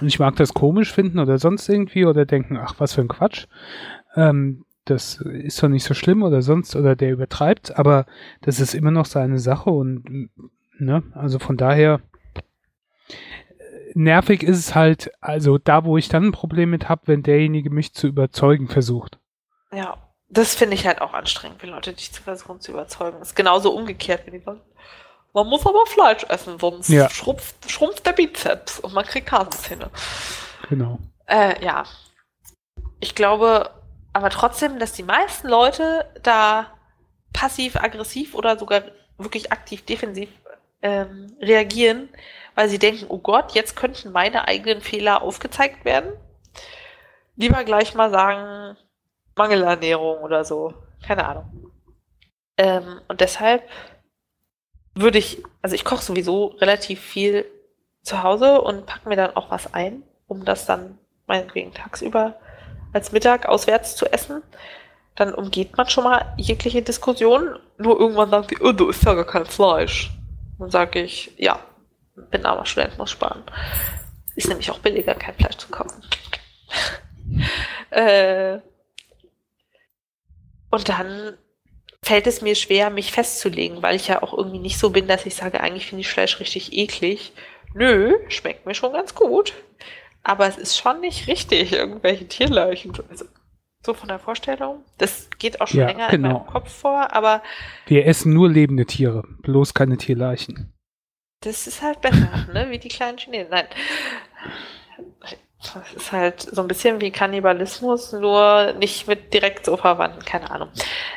[0.00, 3.08] Und ich mag das komisch finden oder sonst irgendwie oder denken, ach, was für ein
[3.08, 3.46] Quatsch.
[4.16, 8.04] Ähm, das ist doch nicht so schlimm oder sonst oder der übertreibt, aber
[8.40, 10.28] das ist immer noch seine Sache und
[10.78, 12.00] ne, also von daher
[13.08, 13.12] äh,
[13.94, 17.70] nervig ist es halt, also da, wo ich dann ein Problem mit habe, wenn derjenige
[17.70, 19.18] mich zu überzeugen versucht.
[19.72, 19.96] Ja.
[20.34, 23.20] Das finde ich halt auch anstrengend, wenn Leute dich zu versuchen zu überzeugen.
[23.20, 24.62] ist genauso umgekehrt, wenn die sagen,
[25.34, 27.10] man muss aber Fleisch essen, sonst Ja.
[27.10, 29.90] schrumpft, schrumpft der Bizeps und man kriegt Hasenzähne.
[30.70, 30.98] Genau.
[31.26, 31.84] Äh, ja.
[33.00, 33.68] Ich glaube
[34.12, 36.66] aber trotzdem, dass die meisten Leute da
[37.32, 38.82] passiv-aggressiv oder sogar
[39.16, 40.28] wirklich aktiv-defensiv
[40.82, 42.08] ähm, reagieren,
[42.54, 46.12] weil sie denken, oh Gott, jetzt könnten meine eigenen Fehler aufgezeigt werden.
[47.36, 48.76] Lieber gleich mal sagen,
[49.36, 50.74] Mangelernährung oder so.
[51.06, 51.70] Keine Ahnung.
[52.58, 53.68] Ähm, und deshalb
[54.94, 57.46] würde ich, also ich koche sowieso relativ viel
[58.02, 62.38] zu Hause und packe mir dann auch was ein, um das dann meinetwegen tagsüber
[62.92, 64.42] als Mittag auswärts zu essen.
[65.14, 67.58] Dann umgeht man schon mal jegliche Diskussion.
[67.78, 70.10] Nur irgendwann sagt die, oh, du isst ja gar kein Fleisch.
[70.58, 71.60] Dann sage ich, ja,
[72.30, 73.42] bin armer Student, muss sparen.
[74.34, 76.02] Ist nämlich auch billiger, kein Fleisch zu kaufen.
[77.90, 78.58] äh,
[80.70, 81.36] und dann
[82.02, 85.26] fällt es mir schwer, mich festzulegen, weil ich ja auch irgendwie nicht so bin, dass
[85.26, 87.32] ich sage, eigentlich finde ich Fleisch richtig eklig.
[87.74, 89.52] Nö, schmeckt mir schon ganz gut.
[90.24, 92.92] Aber es ist schon nicht richtig, irgendwelche Tierleichen.
[93.10, 93.24] Also,
[93.84, 94.84] so von der Vorstellung.
[94.98, 96.38] Das geht auch schon Ja, länger in genau.
[96.40, 97.42] meinem Kopf vor, aber
[97.86, 100.72] Wir essen nur lebende Tiere, bloß keine Tierleichen.
[101.40, 102.70] das ist halt besser, ne?
[102.70, 103.50] Wie die kleinen Chinesen.
[103.50, 103.66] Nein.
[105.74, 110.50] Das ist halt so ein bisschen wie Kannibalismus, nur nicht mit direkt so verwandten, keine
[110.50, 110.68] Ahnung.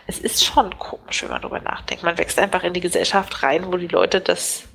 [0.06, 2.04] Es ist schon komisch, wenn man darüber nachdenkt.
[2.04, 4.66] Man wächst einfach in die Gesellschaft rein, wo die Leute das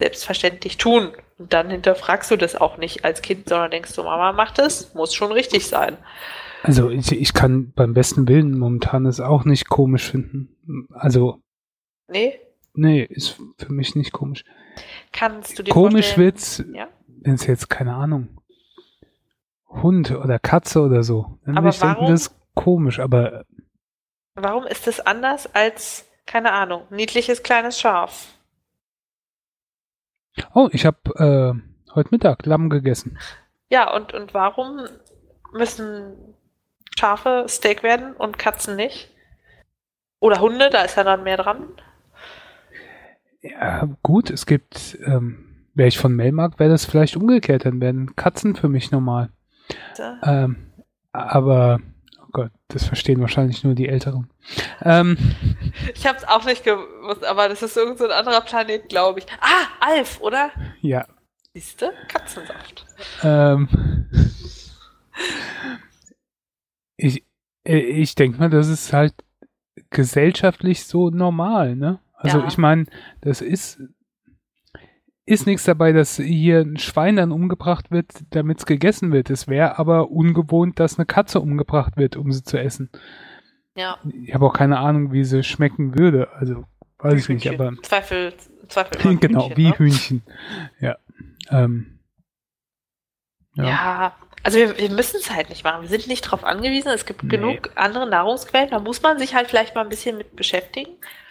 [0.00, 1.12] selbstverständlich tun.
[1.38, 4.92] Und dann hinterfragst du das auch nicht als Kind, sondern denkst du, Mama macht es,
[4.94, 5.96] muss schon richtig sein.
[6.62, 10.86] Also ich, ich kann beim besten Willen momentan es auch nicht komisch finden.
[10.92, 11.40] Also,
[12.08, 12.38] Nee?
[12.74, 14.44] nee, ist für mich nicht komisch.
[15.12, 16.88] Kannst du dir Komisch wird's, Ja?
[17.06, 18.28] wenn es jetzt, keine Ahnung,
[19.68, 21.38] Hund oder Katze oder so.
[21.46, 23.44] Dann Aber ich denken, warum- das ist komisch, aber
[24.34, 28.28] Warum ist das anders als, keine Ahnung, niedliches kleines Schaf?
[30.54, 33.18] Oh, ich habe äh, heute Mittag Lamm gegessen.
[33.70, 34.80] Ja, und, und warum
[35.52, 36.34] müssen
[36.98, 39.10] Schafe Steak werden und Katzen nicht?
[40.20, 41.68] Oder Hunde, da ist ja dann mehr dran.
[43.42, 47.80] Ja, gut, es gibt, ähm, wäre ich von Mel mag, wäre das vielleicht umgekehrt, dann
[47.80, 49.30] wären Katzen für mich normal.
[50.22, 50.72] Ähm,
[51.12, 51.80] aber,
[52.32, 54.30] Gott, das verstehen wahrscheinlich nur die Älteren.
[54.82, 55.16] Ähm,
[55.94, 59.26] Ich hab's auch nicht gewusst, aber das ist irgend so ein anderer Planet, glaube ich.
[59.40, 60.50] Ah, Alf, oder?
[60.80, 61.06] ja,
[61.52, 61.92] Siehste?
[62.08, 62.86] Katzensaft.
[63.24, 63.68] ähm,
[66.96, 67.24] ich,
[67.64, 69.14] äh, ich denke mal, das ist halt
[69.90, 71.98] gesellschaftlich so normal, ne?
[72.14, 72.46] Also Ja.
[72.46, 72.86] ich meine,
[73.22, 73.80] das ist
[75.26, 79.30] ist nichts dabei, dass hier ein Schwein dann umgebracht wird, damit es gegessen wird.
[79.30, 82.90] Es wäre aber ungewohnt, dass eine Katze umgebracht wird, um sie zu essen.
[83.76, 83.98] Ja.
[84.24, 86.28] Ich habe auch keine Ahnung, wie sie schmecken würde.
[86.32, 86.64] Also
[86.98, 87.60] weiß ich nicht, Hühnchen.
[87.60, 88.32] aber Zweifel,
[88.68, 89.78] Zweifel genau, Hühnchen, wie ne?
[89.78, 90.22] Hühnchen.
[90.80, 90.96] Ja.
[91.50, 92.00] Ähm,
[93.54, 93.64] Ja.
[93.64, 94.14] ja.
[94.42, 95.82] also wir, wir müssen es halt nicht machen.
[95.82, 96.88] Wir sind nicht drauf angewiesen.
[96.92, 97.28] Es gibt Nee.
[97.28, 98.70] genug andere Nahrungsquellen.
[98.70, 100.90] Da muss man sich halt vielleicht mal ein bisschen mit beschäftigen.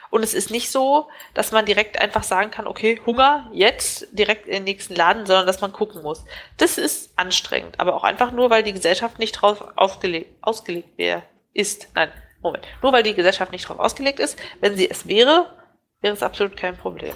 [0.09, 4.47] Und es ist nicht so, dass man direkt einfach sagen kann, okay, Hunger, jetzt direkt
[4.47, 6.25] in den nächsten Laden, sondern dass man gucken muss.
[6.57, 11.23] Das ist anstrengend, aber auch einfach nur, weil die Gesellschaft nicht drauf aufgelegt, ausgelegt wäre,
[11.53, 11.89] ist.
[11.93, 12.65] Nein, Moment.
[12.81, 14.39] Nur weil die Gesellschaft nicht drauf ausgelegt ist.
[14.61, 15.53] Wenn sie es wäre,
[16.01, 17.15] wäre es absolut kein Problem.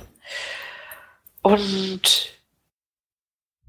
[1.41, 2.34] Und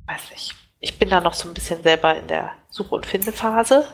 [0.07, 0.55] weiß nicht.
[0.81, 3.87] Ich bin da noch so ein bisschen selber in der Suche- und Findephase.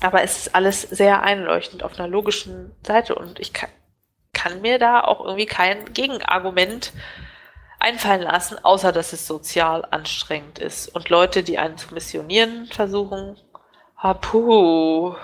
[0.00, 3.70] Aber es ist alles sehr einleuchtend auf einer logischen Seite und ich kann,
[4.46, 6.92] kann mir da auch irgendwie kein Gegenargument
[7.80, 10.88] einfallen lassen, außer dass es sozial anstrengend ist.
[10.94, 13.36] Und Leute, die einen zu missionieren versuchen,
[13.96, 15.14] ah, puh,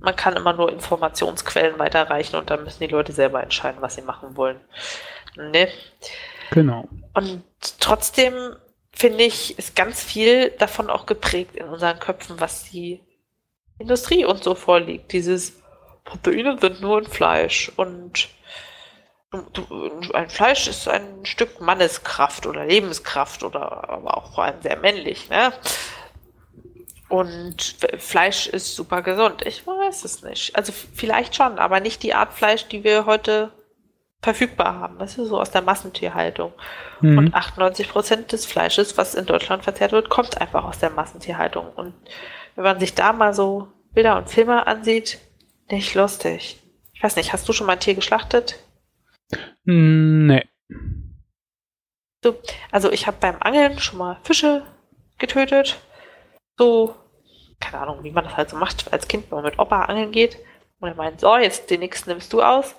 [0.00, 4.02] man kann immer nur Informationsquellen weiterreichen und dann müssen die Leute selber entscheiden, was sie
[4.02, 4.60] machen wollen.
[5.36, 5.68] Ne?
[6.50, 6.88] Genau.
[7.14, 7.42] Und
[7.80, 8.54] trotzdem
[8.92, 13.00] finde ich, ist ganz viel davon auch geprägt in unseren Köpfen, was die
[13.78, 15.12] Industrie uns so vorliegt.
[15.12, 15.60] Dieses
[16.04, 18.28] Proteine sind nur in Fleisch und
[20.12, 25.28] ein Fleisch ist ein Stück Manneskraft oder Lebenskraft oder aber auch vor allem sehr männlich,
[25.30, 25.52] ne?
[27.08, 29.42] Und Fleisch ist super gesund.
[29.46, 30.56] Ich weiß es nicht.
[30.56, 33.52] Also vielleicht schon, aber nicht die Art Fleisch, die wir heute
[34.24, 34.98] verfügbar haben.
[34.98, 36.52] Das ist so aus der Massentierhaltung.
[37.00, 37.18] Mhm.
[37.18, 41.68] Und 98 Prozent des Fleisches, was in Deutschland verzehrt wird, kommt einfach aus der Massentierhaltung.
[41.76, 41.94] Und
[42.56, 45.18] wenn man sich da mal so Bilder und Filme ansieht,
[45.70, 46.60] nicht lustig.
[46.94, 48.58] Ich weiß nicht, hast du schon mal ein Tier geschlachtet?
[49.64, 50.48] Nee.
[52.22, 54.62] So, also ich habe beim Angeln schon mal Fische
[55.18, 55.78] getötet.
[56.58, 56.94] So,
[57.60, 60.12] keine Ahnung, wie man das halt so macht als Kind, wenn man mit Opa angeln
[60.12, 60.38] geht.
[60.80, 62.74] Und er meint, so, jetzt den nächsten nimmst du aus.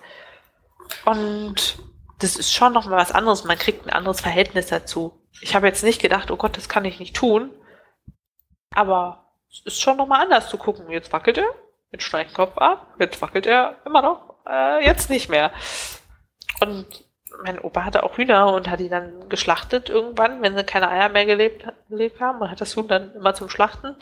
[1.05, 1.79] Und
[2.19, 3.43] das ist schon nochmal was anderes.
[3.43, 5.21] Man kriegt ein anderes Verhältnis dazu.
[5.41, 7.51] Ich habe jetzt nicht gedacht, oh Gott, das kann ich nicht tun.
[8.73, 10.89] Aber es ist schon nochmal anders zu gucken.
[10.89, 11.49] Jetzt wackelt er,
[11.91, 15.51] jetzt steigt den Kopf ab, jetzt wackelt er immer noch, äh, jetzt nicht mehr.
[16.61, 16.85] Und
[17.43, 21.09] mein Opa hatte auch Hühner und hat die dann geschlachtet irgendwann, wenn sie keine Eier
[21.09, 22.39] mehr gelebt, gelebt haben.
[22.39, 23.95] Und hat das Huhn dann immer zum Schlachten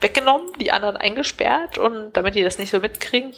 [0.00, 3.34] weggenommen, die anderen eingesperrt und damit die das nicht so mitkriegen,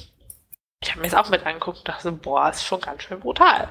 [0.83, 3.69] ich habe mir das auch mit angeguckt und dachte, boah, ist schon ganz schön brutal.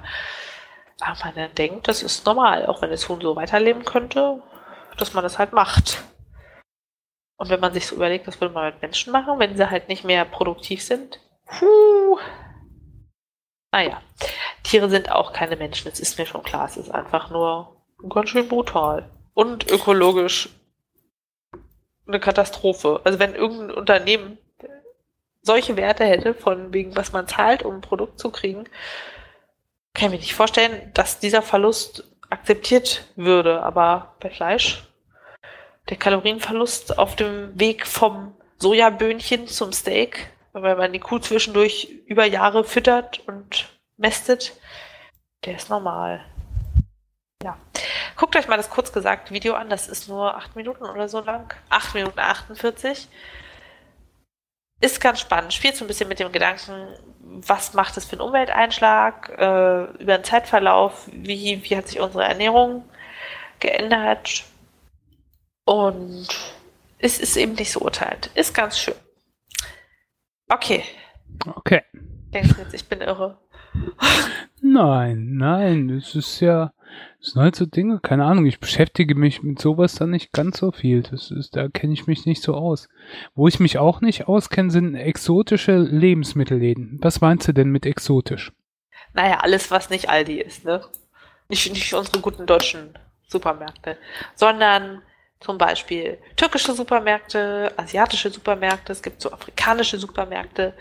[1.02, 4.42] Aber man dann denkt, das ist normal, auch wenn das Huhn so weiterleben könnte,
[4.98, 6.04] dass man das halt macht.
[7.38, 9.90] Und wenn man sich so überlegt, was würde man mit Menschen machen, wenn sie halt
[9.90, 11.20] nicht mehr produktiv sind?
[11.48, 12.20] Puh.
[13.72, 14.02] Naja,
[14.64, 16.66] Tiere sind auch keine Menschen, das ist mir schon klar.
[16.66, 17.76] Es ist einfach nur
[18.10, 19.10] ganz schön brutal.
[19.34, 20.50] Und ökologisch
[22.08, 23.00] eine Katastrophe.
[23.04, 24.38] Also wenn irgendein Unternehmen
[25.42, 28.66] solche Werte hätte, von wegen, was man zahlt, um ein Produkt zu kriegen,
[29.94, 33.64] kann ich mir nicht vorstellen, dass dieser Verlust akzeptiert würde.
[33.64, 34.84] Aber bei Fleisch,
[35.90, 42.26] der Kalorienverlust auf dem Weg vom Sojaböhnchen zum Steak, weil man die Kuh zwischendurch über
[42.26, 44.54] Jahre füttert und mästet,
[45.46, 46.24] der ist normal.
[47.44, 47.58] Ja.
[48.16, 51.22] Guckt euch mal das kurz gesagt Video an, das ist nur acht Minuten oder so
[51.22, 51.54] lang.
[51.70, 53.08] Acht Minuten 48
[54.82, 55.54] ist ganz spannend.
[55.54, 56.88] Spielt so ein bisschen mit dem Gedanken,
[57.20, 62.26] was macht es für einen Umwelteinschlag äh, über den Zeitverlauf, wie, wie hat sich unsere
[62.26, 62.88] Ernährung
[63.60, 64.44] geändert
[65.66, 66.28] und
[67.00, 68.30] es ist eben nicht so urteilt.
[68.36, 68.96] Ist ganz schön.
[70.52, 70.84] Okay.
[71.56, 71.82] Okay.
[72.34, 73.38] Denkst du jetzt, ich bin irre?
[74.62, 76.74] Nein, nein, es ist ja,
[77.20, 80.58] das sind halt so Dinge, keine Ahnung, ich beschäftige mich mit sowas dann nicht ganz
[80.58, 81.04] so viel.
[81.04, 82.90] Das ist, da kenne ich mich nicht so aus.
[83.34, 87.00] Wo ich mich auch nicht auskenne, sind exotische Lebensmittelläden.
[87.02, 88.52] Was meinst du denn mit exotisch?
[89.14, 90.82] Naja, alles, was nicht Aldi ist, ne?
[91.48, 93.98] Nicht, nicht unsere guten deutschen Supermärkte,
[94.36, 95.02] sondern
[95.42, 100.74] zum Beispiel türkische Supermärkte, asiatische Supermärkte, es gibt so afrikanische Supermärkte,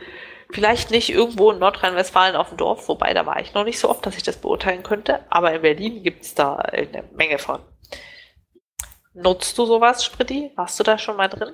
[0.53, 3.89] Vielleicht nicht irgendwo in Nordrhein-Westfalen auf dem Dorf, wobei da war ich noch nicht so
[3.89, 7.61] oft, dass ich das beurteilen könnte, aber in Berlin gibt es da eine Menge von.
[9.15, 10.51] Nutzt du sowas, Spritti?
[10.57, 11.53] Warst du da schon mal drin?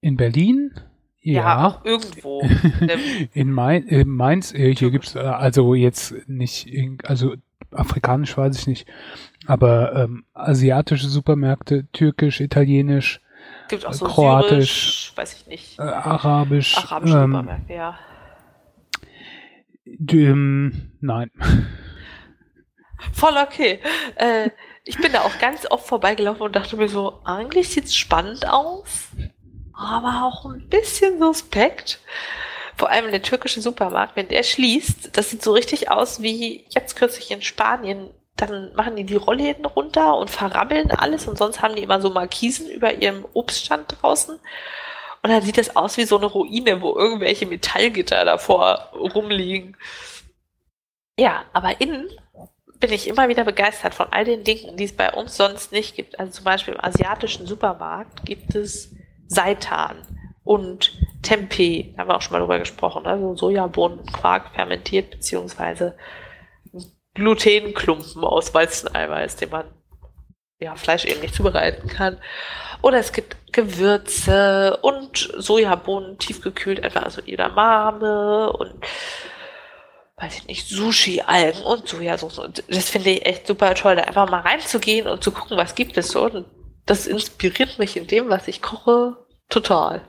[0.00, 0.74] In Berlin?
[1.20, 2.42] Ja, ja irgendwo.
[3.32, 6.68] in Main, äh, Mainz, äh, hier gibt es äh, also jetzt nicht,
[7.04, 7.34] also
[7.70, 8.88] afrikanisch weiß ich nicht,
[9.46, 13.20] aber ähm, asiatische Supermärkte, türkisch, italienisch,
[13.68, 15.78] gibt auch so Kroatisch, Syrisch, weiß ich nicht.
[15.78, 16.76] Äh, Arabisch.
[16.76, 17.98] Arabische ähm, Supermärkte, ja.
[20.10, 21.30] Ähm, nein.
[23.12, 23.80] Voll okay.
[24.14, 24.50] Äh,
[24.84, 28.48] ich bin da auch ganz oft vorbeigelaufen und dachte mir so, eigentlich sieht es spannend
[28.48, 29.08] aus,
[29.72, 32.00] aber auch ein bisschen suspekt.
[32.76, 36.96] Vor allem der türkische Supermarkt, wenn der schließt, das sieht so richtig aus wie jetzt
[36.96, 41.76] kürzlich in Spanien dann machen die die Rollläden runter und verrabbeln alles und sonst haben
[41.76, 44.38] die immer so Markisen über ihrem Obststand draußen.
[45.22, 49.76] Und dann sieht das aus wie so eine Ruine, wo irgendwelche Metallgitter davor rumliegen.
[51.18, 52.08] Ja, aber innen
[52.80, 55.94] bin ich immer wieder begeistert von all den Dingen, die es bei uns sonst nicht
[55.94, 56.18] gibt.
[56.18, 58.92] Also zum Beispiel im asiatischen Supermarkt gibt es
[59.28, 60.02] Seitan
[60.42, 65.96] und Tempeh, da haben wir auch schon mal drüber gesprochen, also Sojabohnen, Quark fermentiert, beziehungsweise
[67.14, 69.64] Glutenklumpen aus Weizeneiweiß, den man
[70.58, 72.18] ja fleischähnlich zubereiten kann.
[72.80, 78.74] Oder es gibt Gewürze und Sojabohnen tiefgekühlt, etwa also Edamame und
[80.16, 82.38] weiß ich nicht, Sushi-Algen und Sojasauce.
[82.38, 85.74] Und das finde ich echt super toll, da einfach mal reinzugehen und zu gucken, was
[85.74, 86.24] gibt es so.
[86.24, 86.46] Und
[86.86, 89.16] das inspiriert mich in dem, was ich koche,
[89.48, 90.02] total.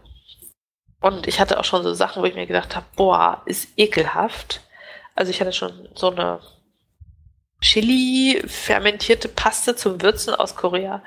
[1.01, 4.61] Und ich hatte auch schon so Sachen, wo ich mir gedacht habe, boah, ist ekelhaft.
[5.15, 6.39] Also ich hatte schon so eine
[7.63, 11.01] Chili, fermentierte Paste zum Würzen aus Korea.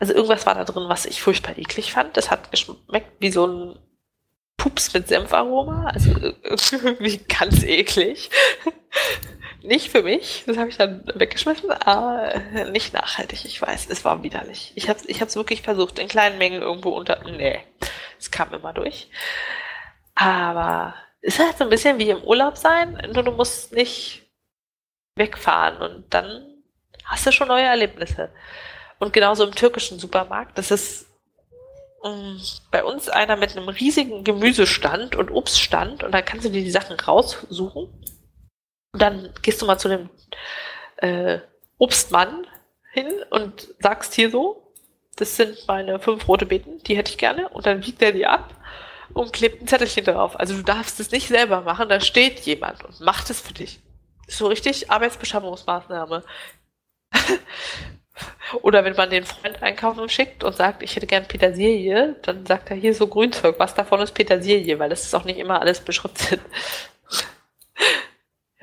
[0.00, 2.16] Also irgendwas war da drin, was ich furchtbar eklig fand.
[2.16, 3.78] Das hat geschmeckt wie so ein
[4.56, 5.86] Pups mit Senfaroma.
[5.86, 6.10] Also
[6.42, 8.30] irgendwie ganz eklig.
[9.62, 12.32] Nicht für mich, das habe ich dann weggeschmissen, aber
[12.72, 14.72] nicht nachhaltig, ich weiß, es war widerlich.
[14.74, 17.22] Ich habe es ich wirklich versucht, in kleinen Mengen irgendwo unter...
[17.30, 17.60] Nee,
[18.18, 19.08] es kam immer durch.
[20.16, 24.21] Aber es ist halt so ein bisschen wie im Urlaub sein, nur du musst nicht
[25.16, 26.62] wegfahren und dann
[27.04, 28.30] hast du schon neue Erlebnisse.
[28.98, 31.06] Und genauso im türkischen Supermarkt, das ist
[32.00, 32.40] um,
[32.70, 36.70] bei uns einer mit einem riesigen Gemüsestand und Obststand und dann kannst du dir die
[36.70, 37.88] Sachen raussuchen
[38.92, 40.10] und dann gehst du mal zu dem
[40.98, 41.38] äh,
[41.78, 42.46] Obstmann
[42.92, 44.72] hin und sagst hier so,
[45.16, 47.48] das sind meine fünf rote Beeten, die hätte ich gerne.
[47.48, 48.54] Und dann wiegt er die ab
[49.14, 50.38] und klebt ein Zettelchen drauf.
[50.38, 53.80] Also du darfst es nicht selber machen, da steht jemand und macht es für dich.
[54.36, 56.24] So richtig Arbeitsbeschaffungsmaßnahme.
[58.62, 62.70] Oder wenn man den Freund einkaufen schickt und sagt, ich hätte gern Petersilie, dann sagt
[62.70, 65.80] er hier so Grünzeug, was davon ist Petersilie, weil das ist auch nicht immer alles
[65.80, 66.40] beschriftet.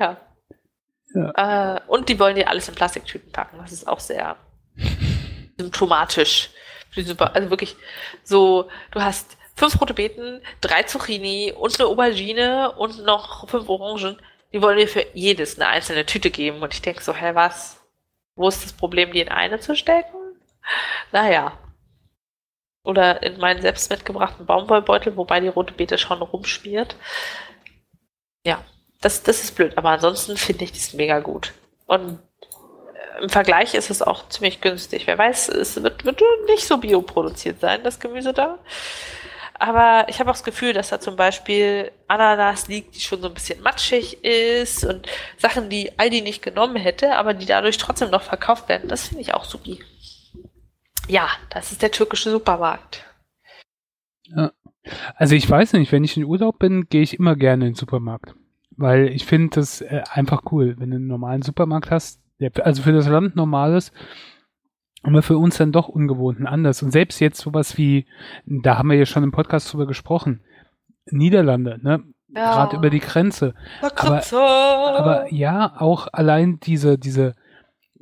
[0.01, 0.15] Ja.
[1.13, 1.75] ja.
[1.75, 3.57] Äh, und die wollen dir alles in Plastiktüten packen.
[3.57, 4.37] Das ist auch sehr
[5.57, 6.51] symptomatisch.
[6.95, 7.75] Also wirklich
[8.23, 14.17] so, du hast fünf rote Beeten, drei Zucchini und eine Aubergine und noch fünf Orangen.
[14.51, 16.61] Die wollen dir für jedes eine einzelne Tüte geben.
[16.61, 17.79] Und ich denke so, hä, was?
[18.35, 20.17] Wo ist das Problem, die in eine zu stecken?
[21.11, 21.57] Naja.
[22.83, 26.95] Oder in meinen selbst mitgebrachten Baumwollbeutel, wobei die rote Beete schon rumspielt.
[28.45, 28.63] Ja,
[29.01, 31.53] das, das ist blöd, aber ansonsten finde ich das mega gut.
[31.85, 32.19] Und
[32.93, 35.07] äh, im Vergleich ist es auch ziemlich günstig.
[35.07, 38.57] Wer weiß, es wird, wird nicht so bioproduziert sein, das Gemüse da.
[39.59, 43.27] Aber ich habe auch das Gefühl, dass da zum Beispiel Ananas liegt, die schon so
[43.27, 45.05] ein bisschen matschig ist und
[45.37, 48.87] Sachen, die Aldi nicht genommen hätte, aber die dadurch trotzdem noch verkauft werden.
[48.87, 49.83] Das finde ich auch supi.
[51.09, 53.03] Ja, das ist der türkische Supermarkt.
[54.23, 54.51] Ja.
[55.15, 57.75] Also ich weiß nicht, wenn ich in Urlaub bin, gehe ich immer gerne in den
[57.75, 58.35] Supermarkt.
[58.77, 62.81] Weil ich finde das äh, einfach cool, wenn du einen normalen Supermarkt hast, der also
[62.81, 63.91] für das Land normal ist,
[65.03, 66.83] aber für uns dann doch ungewohnt und anders.
[66.83, 68.05] Und selbst jetzt sowas wie,
[68.45, 70.41] da haben wir ja schon im Podcast drüber gesprochen,
[71.05, 72.03] Niederlande, ne?
[72.29, 72.53] Ja.
[72.53, 73.55] Gerade über die Grenze.
[73.81, 77.35] Aber, aber ja, auch allein diese, diese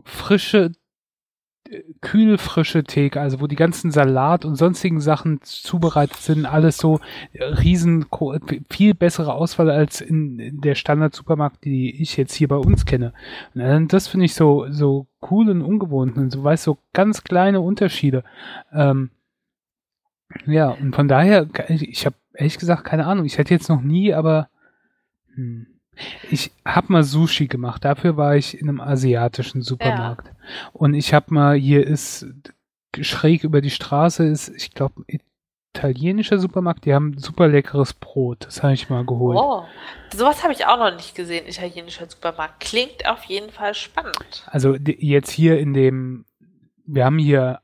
[0.03, 0.73] frische
[2.01, 6.99] kühlfrische Theke, also wo die ganzen Salat und sonstigen Sachen zubereitet sind, alles so
[7.39, 8.05] riesen,
[8.69, 13.13] viel bessere Auswahl als in der Standard-Supermarkt, die ich jetzt hier bei uns kenne.
[13.53, 17.61] Und das finde ich so, so cool und ungewohnt und so, weißt so ganz kleine
[17.61, 18.23] Unterschiede.
[18.73, 19.11] Ähm,
[20.45, 23.25] ja, und von daher, ich, ich habe ehrlich gesagt keine Ahnung.
[23.25, 24.49] Ich hätte jetzt noch nie, aber
[25.35, 25.67] hm.
[26.29, 27.85] Ich habe mal Sushi gemacht.
[27.85, 30.27] Dafür war ich in einem asiatischen Supermarkt.
[30.27, 30.69] Ja.
[30.73, 32.25] Und ich habe mal, hier ist
[32.99, 35.03] schräg über die Straße ist, ich glaube,
[35.77, 36.85] italienischer Supermarkt.
[36.85, 38.45] Die haben super leckeres Brot.
[38.45, 39.37] Das habe ich mal geholt.
[39.39, 39.63] Oh,
[40.15, 41.47] sowas habe ich auch noch nicht gesehen.
[41.47, 44.45] Italienischer Supermarkt klingt auf jeden Fall spannend.
[44.47, 46.25] Also jetzt hier in dem,
[46.85, 47.61] wir haben hier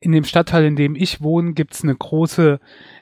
[0.00, 2.60] in dem Stadtteil, in dem ich wohne, gibt es eine große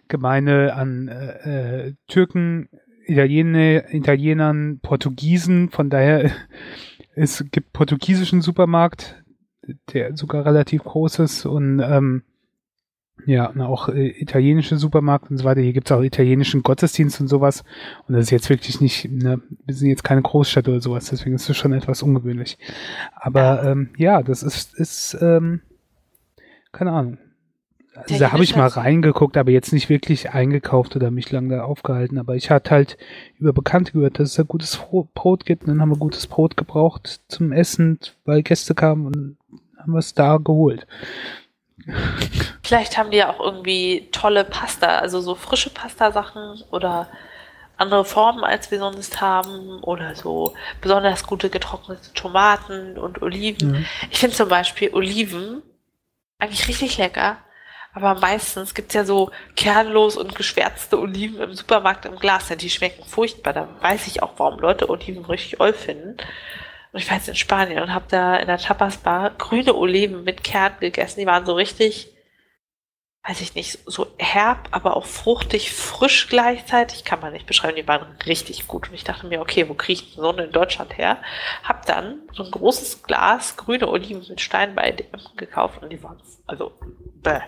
[0.08, 2.68] Gemeinde an äh, äh, Türken,
[3.11, 6.30] Italiener, Italienern, Portugiesen, von daher
[7.14, 9.22] es gibt portugiesischen Supermarkt,
[9.92, 12.22] der sogar relativ groß ist und ähm,
[13.26, 15.61] ja, auch äh, italienische Supermarkt und so weiter.
[15.61, 17.64] Hier gibt es auch italienischen Gottesdienst und sowas.
[18.08, 21.34] Und das ist jetzt wirklich nicht, ne, wir sind jetzt keine Großstadt oder sowas, deswegen
[21.34, 22.58] ist es schon etwas ungewöhnlich.
[23.14, 25.61] Aber ähm, ja, das ist, ist ähm,
[26.72, 27.18] keine Ahnung.
[28.03, 31.64] Also da habe ich mal reingeguckt, aber jetzt nicht wirklich eingekauft oder mich lange da
[31.64, 32.18] aufgehalten.
[32.18, 32.98] Aber ich hatte halt
[33.38, 34.78] über Bekannte gehört, dass es da gutes
[35.14, 35.64] Brot gibt.
[35.64, 39.36] Und dann haben wir gutes Brot gebraucht zum Essen, weil Gäste kamen und
[39.78, 40.86] haben wir es da geholt.
[42.62, 47.09] Vielleicht haben die ja auch irgendwie tolle Pasta, also so frische Pasta-Sachen oder
[47.76, 53.70] andere Formen, als wir sonst haben oder so besonders gute getrocknete Tomaten und Oliven.
[53.70, 53.86] Mhm.
[54.11, 55.62] Ich finde zum Beispiel Oliven
[56.38, 57.38] eigentlich richtig lecker
[57.93, 62.49] aber meistens gibt's ja so kernlos und geschwärzte Oliven im Supermarkt im Glas.
[62.49, 63.53] Ja, die schmecken furchtbar.
[63.53, 66.16] Da weiß ich auch, warum Leute Oliven richtig oll finden.
[66.93, 70.45] Und ich war jetzt in Spanien und habe da in der Tapas-Bar grüne Oliven mit
[70.45, 71.20] Kern gegessen.
[71.20, 72.12] Die waren so richtig,
[73.24, 77.05] weiß ich nicht, so herb, aber auch fruchtig, frisch gleichzeitig.
[77.05, 77.76] Kann man nicht beschreiben.
[77.76, 78.88] Die waren richtig gut.
[78.88, 81.18] Und ich dachte mir, okay, wo kriege ich denn so in Deutschland her?
[81.64, 86.03] Hab dann so ein großes Glas grüne Oliven mit Stein bei DM gekauft und die
[86.05, 86.72] waren, also,
[87.22, 87.41] bäh.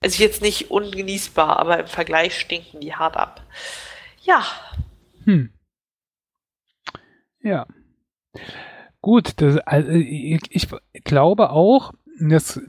[0.00, 3.42] Also jetzt nicht ungenießbar, aber im Vergleich stinken die hart ab.
[4.22, 4.44] Ja.
[5.24, 5.50] Hm.
[7.42, 7.66] Ja.
[9.02, 10.68] Gut, das, also ich, ich
[11.04, 12.60] glaube auch, dass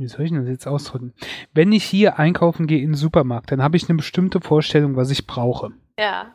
[0.00, 1.12] wie soll ich das jetzt ausdrücken?
[1.52, 5.10] Wenn ich hier einkaufen gehe in den Supermarkt, dann habe ich eine bestimmte Vorstellung, was
[5.10, 5.72] ich brauche.
[5.98, 6.32] Ja.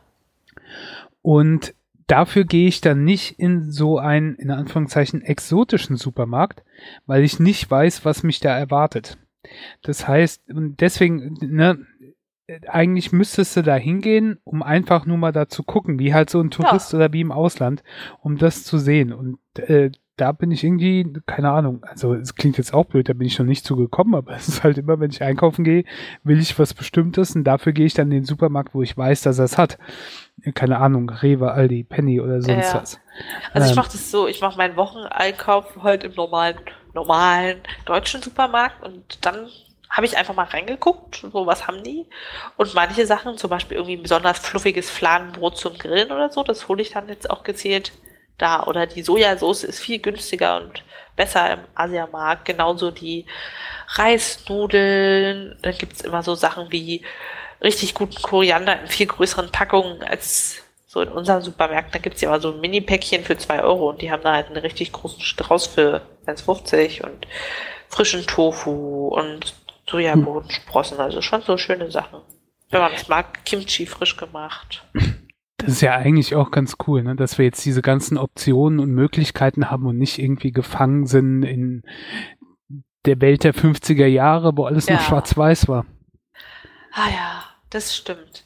[1.23, 1.73] Und
[2.05, 6.63] dafür gehe ich dann nicht in so einen, in Anführungszeichen, exotischen Supermarkt,
[7.07, 9.17] weil ich nicht weiß, was mich da erwartet.
[9.81, 11.79] Das heißt, deswegen, ne,
[12.67, 16.39] eigentlich müsstest du da hingehen, um einfach nur mal da zu gucken, wie halt so
[16.39, 16.97] ein Tourist ja.
[16.97, 17.83] oder wie im Ausland,
[18.21, 19.13] um das zu sehen.
[19.13, 23.13] Und äh, da bin ich irgendwie, keine Ahnung, also es klingt jetzt auch blöd, da
[23.13, 25.85] bin ich noch nicht zugekommen, aber es ist halt immer, wenn ich einkaufen gehe,
[26.23, 29.21] will ich was Bestimmtes und dafür gehe ich dann in den Supermarkt, wo ich weiß,
[29.21, 29.77] dass er es hat.
[30.53, 32.81] Keine Ahnung, Rewe, Aldi, Penny oder sonst ja.
[32.81, 32.99] was.
[33.53, 36.57] Also ähm, ich mache das so, ich mache meinen Wocheneinkauf halt im normalen,
[36.95, 39.49] normalen deutschen Supermarkt und dann
[39.89, 42.05] habe ich einfach mal reingeguckt, so was haben die.
[42.57, 46.67] Und manche Sachen, zum Beispiel irgendwie ein besonders fluffiges Fladenbrot zum Grillen oder so, das
[46.67, 47.93] hole ich dann jetzt auch gezielt
[48.37, 48.63] da.
[48.63, 50.83] Oder die Sojasauce ist viel günstiger und
[51.15, 52.43] besser im Asiamarkt.
[52.45, 53.25] Genauso die
[53.89, 55.57] Reisnudeln.
[55.61, 57.01] Dann gibt's immer so Sachen wie
[57.61, 60.64] richtig guten Koriander in viel größeren Packungen als
[60.95, 61.91] so in unseren Supermärkten.
[61.91, 64.47] Da gibt's ja immer so ein Mini-Päckchen für zwei Euro und die haben da halt
[64.47, 67.27] einen richtig großen Strauß für 1,50 und
[67.89, 69.53] frischen Tofu und
[69.89, 70.99] Sojabodensprossen.
[70.99, 72.21] Also schon so schöne Sachen.
[72.71, 74.87] Wenn man es mag, Kimchi frisch gemacht.
[75.57, 77.15] Das ist ja eigentlich auch ganz cool, ne?
[77.15, 81.83] dass wir jetzt diese ganzen Optionen und Möglichkeiten haben und nicht irgendwie gefangen sind in
[83.05, 84.95] der Welt der 50er Jahre, wo alles ja.
[84.95, 85.85] noch schwarz-weiß war.
[86.93, 88.44] Ah ja, das stimmt.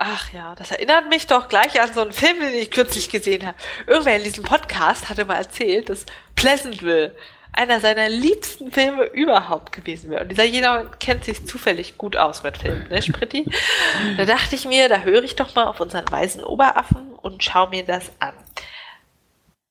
[0.00, 3.44] Ach ja, das erinnert mich doch gleich an so einen Film, den ich kürzlich gesehen
[3.44, 3.58] habe.
[3.88, 7.16] Irgendwer in diesem Podcast hatte mal erzählt, dass Pleasantville
[7.52, 10.22] einer seiner liebsten Filme überhaupt gewesen wäre.
[10.22, 13.44] Und dieser jeder kennt sich zufällig gut aus mit Filmen, ne, Spritti?
[14.16, 17.70] da dachte ich mir, da höre ich doch mal auf unseren weisen Oberaffen und schaue
[17.70, 18.34] mir das an.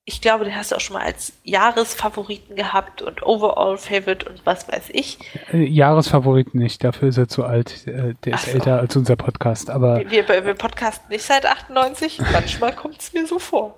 [0.10, 4.46] Ich glaube, den hast du auch schon mal als Jahresfavoriten gehabt und Overall Favorite und
[4.46, 5.20] was weiß ich.
[5.52, 7.86] Äh, Jahresfavoriten nicht, dafür ist er zu alt.
[7.88, 8.52] Äh, der ist so.
[8.52, 9.70] älter als unser Podcast.
[9.70, 12.22] Aber wir, wir, wir podcasten nicht seit 98.
[12.32, 13.76] Manchmal kommt es mir so vor.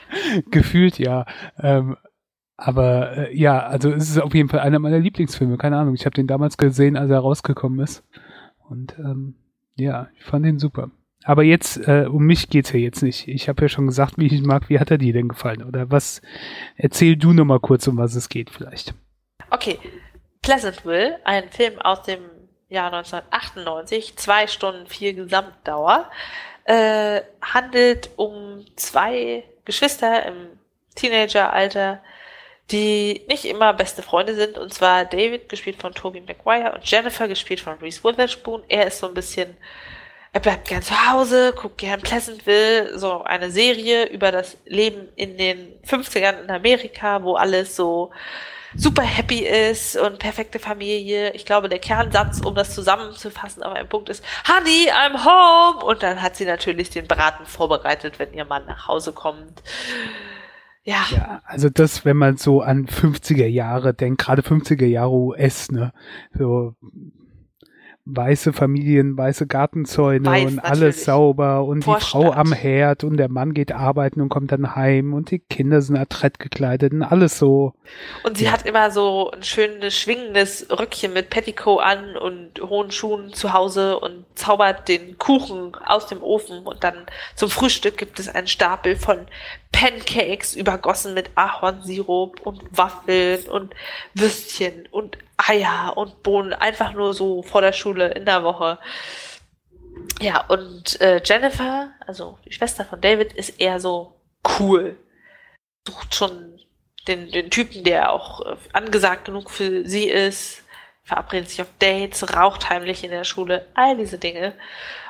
[0.50, 1.24] Gefühlt ja.
[1.58, 1.96] Ähm,
[2.58, 5.56] aber äh, ja, also es ist auf jeden Fall einer meiner Lieblingsfilme.
[5.56, 8.04] Keine Ahnung, ich habe den damals gesehen, als er rausgekommen ist.
[8.68, 9.34] Und ähm,
[9.76, 10.90] ja, ich fand ihn super.
[11.24, 13.28] Aber jetzt, äh, um mich geht's ja jetzt nicht.
[13.28, 14.68] Ich habe ja schon gesagt, wie ich ihn mag.
[14.68, 15.62] Wie hat er dir denn gefallen?
[15.62, 16.22] Oder was?
[16.76, 18.94] Erzähl du noch mal kurz, um was es geht vielleicht.
[19.50, 19.78] Okay,
[20.42, 22.20] Pleasantville, ein Film aus dem
[22.68, 26.08] Jahr 1998, zwei Stunden vier Gesamtdauer,
[26.64, 30.34] äh, handelt um zwei Geschwister im
[30.94, 32.00] Teenageralter,
[32.70, 34.56] die nicht immer beste Freunde sind.
[34.56, 38.62] Und zwar David, gespielt von Toby Maguire, und Jennifer, gespielt von Reese Witherspoon.
[38.68, 39.56] Er ist so ein bisschen,
[40.32, 45.36] er bleibt gern zu Hause, guckt gern Pleasantville, so eine Serie über das Leben in
[45.36, 48.10] den 50ern in Amerika, wo alles so
[48.76, 51.32] super happy ist und perfekte Familie.
[51.32, 55.84] Ich glaube, der Kernsatz, um das zusammenzufassen, aber ein Punkt ist, Honey, I'm home!
[55.84, 59.62] Und dann hat sie natürlich den Braten vorbereitet, wenn ihr Mann nach Hause kommt.
[60.84, 61.04] Ja.
[61.10, 61.42] ja.
[61.44, 65.92] Also das, wenn man so an 50er Jahre denkt, gerade 50er Jahre US, ne?
[66.32, 66.74] So
[68.16, 70.82] weiße Familien, weiße Gartenzäune Weiß, und natürlich.
[70.82, 72.22] alles sauber und Vorstadt.
[72.22, 75.38] die Frau am Herd und der Mann geht arbeiten und kommt dann heim und die
[75.38, 77.74] Kinder sind adrett gekleidet und alles so.
[78.22, 78.52] Und sie ja.
[78.52, 83.98] hat immer so ein schönes schwingendes Röckchen mit Petticoat an und hohen Schuhen zu Hause
[83.98, 86.94] und zaubert den Kuchen aus dem Ofen und dann
[87.34, 89.18] zum Frühstück gibt es einen Stapel von
[89.72, 93.74] Pancakes übergossen mit Ahornsirup und Waffeln und
[94.14, 95.16] Würstchen und
[95.48, 98.78] Eier und Bohnen, einfach nur so vor der Schule in der Woche.
[100.20, 104.20] Ja, und äh, Jennifer, also die Schwester von David, ist eher so
[104.58, 104.98] cool.
[105.86, 106.60] Sucht schon
[107.08, 110.62] den, den Typen, der auch äh, angesagt genug für sie ist,
[111.02, 114.54] verabredet sich auf Dates, raucht heimlich in der Schule, all diese Dinge.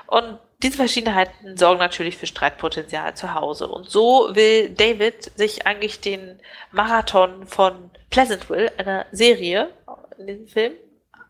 [0.06, 3.68] Und diese Verschiedenheiten sorgen natürlich für Streitpotenzial zu Hause.
[3.68, 9.70] Und so will David sich eigentlich den Marathon von Pleasantville, einer Serie
[10.20, 10.72] in diesem Film,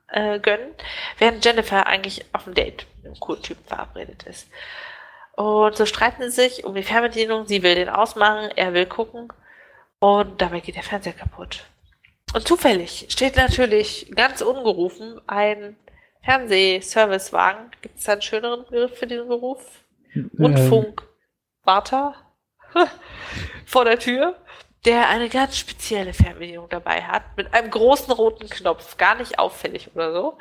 [0.08, 0.74] äh, gönnen,
[1.18, 4.48] während Jennifer eigentlich auf ein Date mit einem coolen Typen verabredet ist.
[5.36, 7.46] Und so streiten sie sich um die Fernbedienung.
[7.46, 9.32] Sie will den ausmachen, er will gucken.
[9.98, 11.64] Und dabei geht der Fernseher kaputt.
[12.34, 15.76] Und zufällig steht natürlich ganz ungerufen ein
[16.22, 17.70] Fernsehservicewagen.
[17.82, 19.84] Gibt es da einen schöneren Begriff für diesen Beruf?
[20.14, 20.30] Ähm.
[20.38, 22.14] Rundfunkwarter
[23.66, 24.36] vor der Tür,
[24.84, 29.90] der eine ganz spezielle Fernbedienung dabei hat, mit einem großen roten Knopf, gar nicht auffällig
[29.94, 30.38] oder so,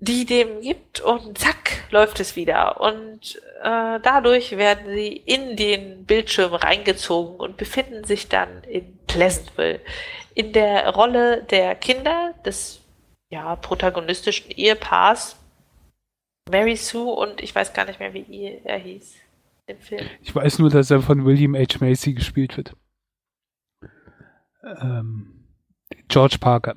[0.00, 2.80] die dem gibt und zack, läuft es wieder.
[2.80, 9.80] Und äh, dadurch werden sie in den Bildschirm reingezogen und befinden sich dann in Pleasantville.
[10.34, 12.80] In der Rolle der Kinder des
[13.30, 15.36] ja, protagonistischen Ehepaars
[16.50, 19.14] Mary Sue und ich weiß gar nicht mehr, wie er hieß
[19.66, 20.06] im Film.
[20.22, 21.78] Ich weiß nur, dass er von William H.
[21.80, 22.74] Macy gespielt wird.
[24.64, 25.46] Ähm,
[26.08, 26.74] George Parker.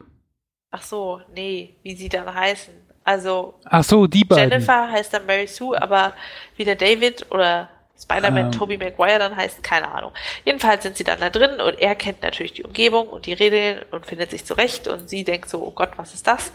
[0.71, 2.73] Ach so, nee, wie sie dann heißen.
[3.03, 4.51] Also Ach so, die beiden.
[4.51, 6.13] Jennifer heißt dann Mary Sue, aber
[6.57, 7.69] wie der David oder
[7.99, 8.51] Spider-Man um.
[8.51, 10.11] Tobey Maguire dann heißt, keine Ahnung.
[10.45, 13.83] Jedenfalls sind sie dann da drin und er kennt natürlich die Umgebung und die Regeln
[13.91, 16.51] und findet sich zurecht und sie denkt so, oh Gott, was ist das?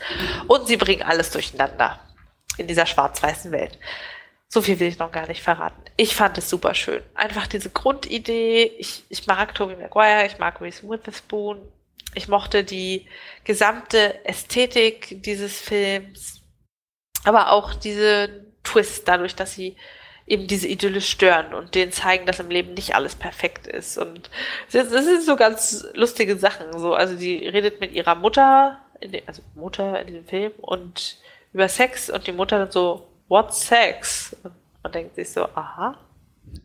[0.47, 1.99] Und sie bringen alles durcheinander
[2.59, 3.79] in dieser schwarz-weißen Welt.
[4.53, 5.83] So viel will ich noch gar nicht verraten.
[5.97, 7.03] Ich fand es super schön.
[7.15, 8.65] Einfach diese Grundidee.
[8.79, 11.63] Ich, ich mag Tobey Maguire, ich mag Reese Witherspoon.
[12.15, 13.07] Ich mochte die
[13.45, 16.43] gesamte Ästhetik dieses Films,
[17.25, 19.75] aber auch diese Twist dadurch, dass sie
[20.27, 23.97] eben diese Idylle stören und denen zeigen, dass im Leben nicht alles perfekt ist.
[23.97, 24.29] Und
[24.71, 26.79] das sind so ganz lustige Sachen.
[26.79, 28.79] So, also die redet mit ihrer Mutter,
[29.27, 31.17] also Mutter in dem Film und
[31.55, 34.37] über Sex und die Mutter dann so, What's Sex?
[34.83, 35.97] Und denkt sich so, aha,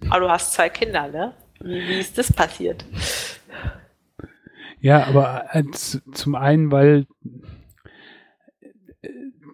[0.09, 1.33] aber du hast zwei Kinder, ne?
[1.61, 2.83] Wie, ist das passiert?
[4.81, 7.07] Ja, aber äh, zum einen, weil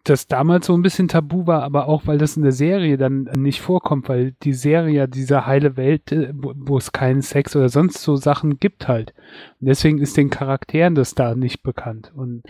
[0.04, 3.30] das damals so ein bisschen tabu war, aber auch, weil das in der Serie dann
[3.36, 7.56] nicht vorkommt, weil die Serie ja diese heile Welt, äh, wo, wo es keinen Sex
[7.56, 9.14] oder sonst so Sachen gibt halt.
[9.62, 12.12] Und deswegen ist den Charakteren das da nicht bekannt.
[12.16, 12.42] Und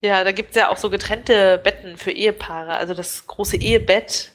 [0.00, 2.74] ja, da gibt's ja auch so getrennte Betten für Ehepaare.
[2.74, 4.32] Also das große Ehebett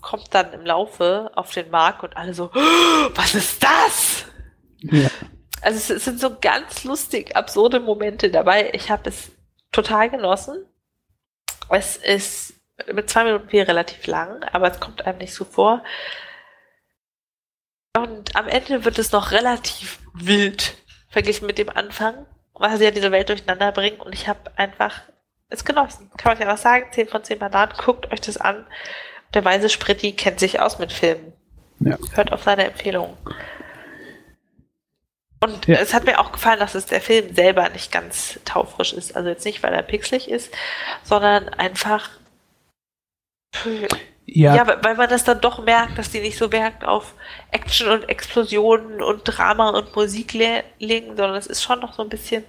[0.00, 4.24] kommt dann im Laufe auf den Markt und alle so, oh, was ist das?
[4.80, 5.10] Ja.
[5.60, 8.70] Also es sind so ganz lustig, absurde Momente dabei.
[8.74, 9.32] Ich habe es
[9.72, 10.64] total genossen.
[11.68, 12.54] Es ist
[12.92, 15.82] mit zwei Minuten vier relativ lang, aber es kommt einem nicht so vor.
[17.96, 20.76] Und am Ende wird es noch relativ wild
[21.08, 22.26] verglichen mit dem Anfang
[22.58, 25.02] weil sie ja diese Welt durcheinander bringen und ich habe einfach
[25.48, 26.10] es genossen.
[26.16, 28.66] Kann man ja auch sagen, 10 von 10 Bananen, guckt euch das an.
[29.34, 31.32] Der weise Spritti kennt sich aus mit Filmen.
[31.80, 31.96] Ja.
[32.12, 33.16] Hört auf seine Empfehlungen.
[35.40, 35.76] Und ja.
[35.76, 39.14] es hat mir auch gefallen, dass es der Film selber nicht ganz taufrisch ist.
[39.16, 40.52] Also jetzt nicht, weil er pixelig ist,
[41.04, 42.10] sondern einfach.
[44.30, 44.56] Ja.
[44.56, 47.14] ja, weil man das dann doch merkt, dass die nicht so Wert auf
[47.50, 52.02] Action und Explosionen und Drama und Musik le legen, sondern es ist schon noch so
[52.02, 52.44] ein bisschen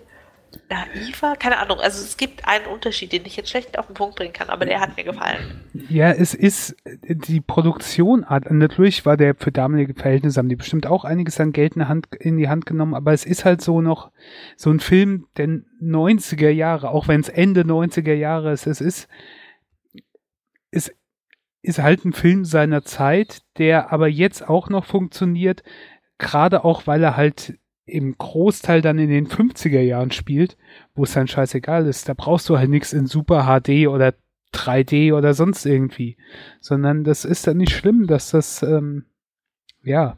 [0.70, 1.36] naiver?
[1.38, 1.80] Keine Ahnung.
[1.80, 4.66] Also es gibt einen Unterschied, den ich jetzt schlecht auf den Punkt bringen kann, aber
[4.66, 5.62] der hat mir gefallen.
[5.90, 8.52] Ja, es ist die Produktionart.
[8.52, 12.08] Natürlich war der für damalige Verhältnisse, haben die bestimmt auch einiges an Geld in, Hand,
[12.16, 14.12] in die Hand genommen, aber es ist halt so noch
[14.58, 15.48] so ein Film der
[15.82, 18.68] 90er Jahre, auch wenn es Ende 90er Jahre ist.
[18.68, 19.08] Es ist,
[20.72, 20.94] es
[21.62, 25.64] ist halt ein Film seiner Zeit, der aber jetzt auch noch funktioniert,
[26.18, 30.58] gerade auch, weil er halt im Großteil dann in den 50er Jahren spielt,
[30.94, 32.08] wo es dann scheißegal ist.
[32.08, 34.14] Da brauchst du halt nichts in Super HD oder
[34.54, 36.18] 3D oder sonst irgendwie,
[36.60, 39.06] sondern das ist dann nicht schlimm, dass das, ähm,
[39.84, 40.18] ja,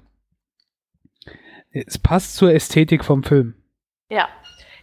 [1.72, 3.56] es passt zur Ästhetik vom Film.
[4.10, 4.28] Ja,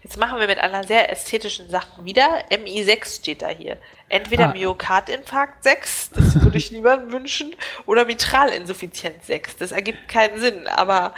[0.02, 2.44] Jetzt machen wir mit einer sehr ästhetischen Sache wieder.
[2.50, 3.78] MI6 steht da hier.
[4.08, 4.52] Entweder ah.
[4.54, 9.56] Myokardinfarkt 6, das würde ich niemandem wünschen, oder Mitralinsuffizienz 6.
[9.56, 11.14] Das ergibt keinen Sinn, aber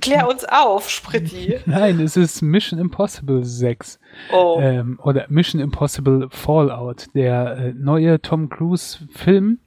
[0.00, 1.60] klär uns auf, Spritti.
[1.66, 4.00] Nein, es ist Mission Impossible 6.
[4.32, 4.58] Oh.
[4.60, 9.60] Ähm, oder Mission Impossible Fallout, der äh, neue Tom Cruise Film.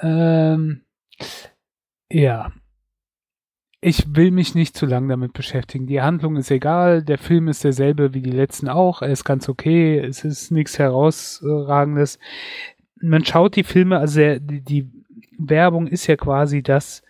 [0.00, 0.84] Ähm,
[2.10, 2.52] ja,
[3.80, 5.86] ich will mich nicht zu lang damit beschäftigen.
[5.86, 9.48] Die Handlung ist egal, der Film ist derselbe wie die letzten auch, er ist ganz
[9.48, 12.18] okay, es ist nichts herausragendes.
[13.00, 14.90] Man schaut die Filme, also die,
[15.42, 17.02] Werbung ist ja quasi, dass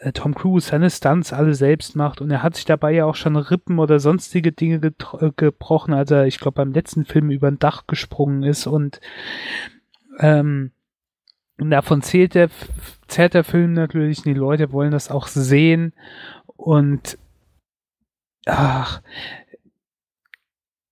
[0.00, 3.14] äh, Tom Cruise seine Stunts alle selbst macht und er hat sich dabei ja auch
[3.14, 4.80] schon Rippen oder sonstige Dinge
[5.20, 9.02] äh, gebrochen, als er, ich glaube, beim letzten Film über ein Dach gesprungen ist und
[10.18, 10.72] ähm,
[11.58, 12.48] davon zählt der,
[13.14, 15.92] zählt der Film natürlich, die Leute wollen das auch sehen.
[16.46, 17.16] Und
[18.44, 19.02] ach,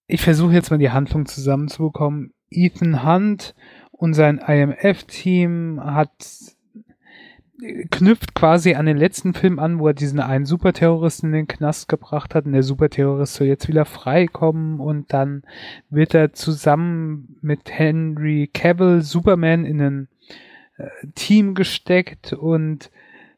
[0.07, 2.33] ich versuche jetzt mal die Handlung zusammenzubekommen.
[2.49, 3.55] Ethan Hunt
[3.91, 6.11] und sein IMF-Team hat
[7.91, 11.89] knüpft quasi an den letzten Film an, wo er diesen einen Superterroristen in den Knast
[11.89, 12.47] gebracht hat.
[12.47, 14.81] Und der Superterrorist soll jetzt wieder freikommen.
[14.81, 15.43] Und dann
[15.91, 20.09] wird er zusammen mit Henry Cavill Superman in einen
[21.15, 22.91] Team gesteckt und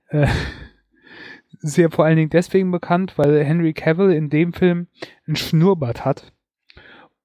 [0.08, 0.26] äh,
[1.58, 4.86] sehr vor allen Dingen deswegen bekannt, weil Henry Cavill in dem Film
[5.26, 6.32] ein Schnurrbart hat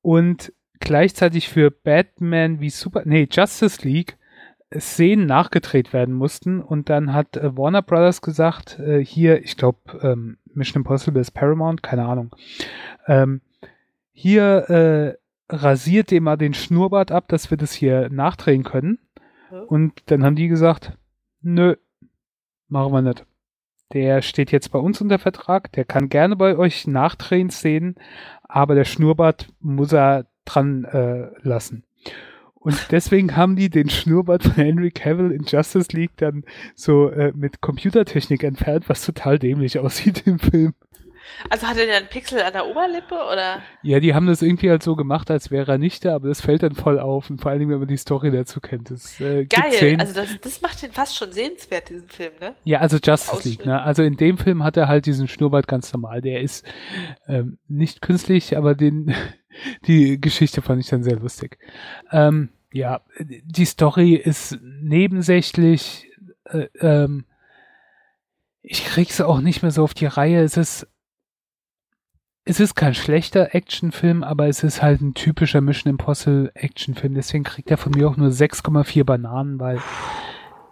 [0.02, 4.18] und gleichzeitig für Batman wie Super, nee, Justice League
[4.78, 9.80] Szenen nachgedreht werden mussten und dann hat äh, Warner Brothers gesagt, äh, hier, ich glaube,
[10.02, 12.36] ähm, Mission Impossible ist Paramount, keine Ahnung,
[13.08, 13.42] ähm,
[14.12, 15.18] hier äh,
[15.50, 19.00] rasiert dem mal den Schnurrbart ab, dass wir das hier nachdrehen können.
[19.68, 20.98] Und dann haben die gesagt,
[21.42, 21.76] nö,
[22.68, 23.26] machen wir nicht.
[23.94, 27.96] Der steht jetzt bei uns unter Vertrag, der kann gerne bei euch nachdrehen Szenen,
[28.44, 31.84] aber der Schnurrbart muss er dran äh, lassen.
[32.54, 36.44] Und deswegen haben die den Schnurrbart von Henry Cavill in Justice League dann
[36.76, 40.74] so äh, mit Computertechnik entfernt, was total dämlich aussieht im Film.
[41.50, 43.62] Also hat er denn einen Pixel an der Oberlippe oder?
[43.82, 46.42] Ja, die haben das irgendwie halt so gemacht, als wäre er nicht da, aber das
[46.42, 48.92] fällt dann voll auf und vor allen Dingen, wenn man die Story dazu kennt.
[48.92, 52.56] Das, äh, Geil, also das, das macht den fast schon sehenswert, diesen Film, ne?
[52.64, 53.82] Ja, also Justice League, ne?
[53.82, 56.22] Also in dem Film hat er halt diesen Schnurrbart ganz normal.
[56.22, 56.66] Der ist
[57.28, 59.14] ähm, nicht künstlich, aber den,
[59.88, 61.58] die Geschichte fand ich dann sehr lustig.
[62.12, 66.08] Ähm, ja, die Story ist nebensächlich,
[66.46, 67.26] äh, ähm,
[68.62, 70.44] ich krieg's auch nicht mehr so auf die Reihe.
[70.44, 70.88] Es ist
[72.50, 77.14] es ist kein schlechter Actionfilm, aber es ist halt ein typischer Mission Impossible Actionfilm.
[77.14, 79.80] Deswegen kriegt er von mir auch nur 6,4 Bananen, weil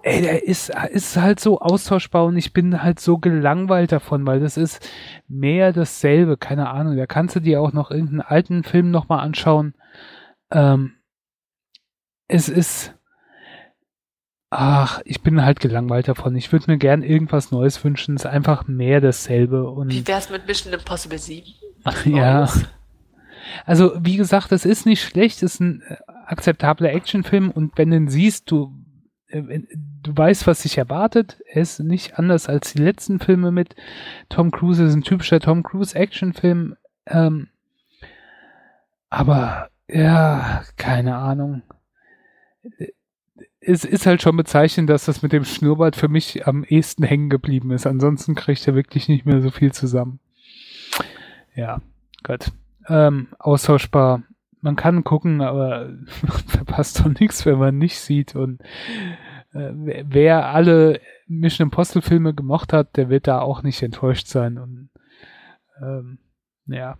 [0.02, 4.40] ey, der ist, ist halt so austauschbar und ich bin halt so gelangweilt davon, weil
[4.40, 4.90] das ist
[5.28, 6.98] mehr dasselbe, keine Ahnung.
[6.98, 9.76] Da kannst du dir auch noch irgendeinen alten Film nochmal anschauen.
[10.50, 10.94] Ähm,
[12.28, 12.96] es ist,
[14.50, 16.36] ach, ich bin halt gelangweilt davon.
[16.36, 18.16] Ich würde mir gern irgendwas Neues wünschen.
[18.16, 19.70] Es ist einfach mehr dasselbe.
[19.70, 21.45] Und Wie wär's mit Mission Impossible 7?
[22.06, 22.50] ja.
[23.66, 25.95] Also, wie gesagt, das ist nicht schlecht, es ist ein äh,
[26.26, 28.74] akzeptabler Actionfilm und wenn du ihn siehst, du,
[29.30, 29.62] äh,
[30.04, 31.41] du weißt, was sich erwartet.
[31.48, 33.76] Er ist nicht anders als die letzten Filme mit
[34.30, 34.84] Tom Cruise.
[34.84, 36.76] Es ist ein typischer Tom Cruise Actionfilm.
[37.06, 37.48] Ähm,
[39.10, 41.62] aber, ja, keine Ahnung.
[43.70, 47.30] Es ist halt schon bezeichnend, dass das mit dem Schnurrbart für mich am ehesten hängen
[47.30, 47.86] geblieben ist.
[47.86, 50.20] Ansonsten kriegt er wirklich nicht mehr so viel zusammen.
[51.53, 51.82] Ja,
[52.24, 52.53] Gott.
[52.88, 54.24] Ähm, austauschbar.
[54.61, 55.89] Man kann gucken, aber
[56.47, 58.36] verpasst doch nichts, wenn man nicht sieht.
[58.36, 58.61] Und
[59.53, 64.57] äh, wer alle Mission Impossible Filme gemocht hat, der wird da auch nicht enttäuscht sein.
[64.57, 64.89] Und
[65.82, 66.20] ähm,
[66.68, 66.97] ja,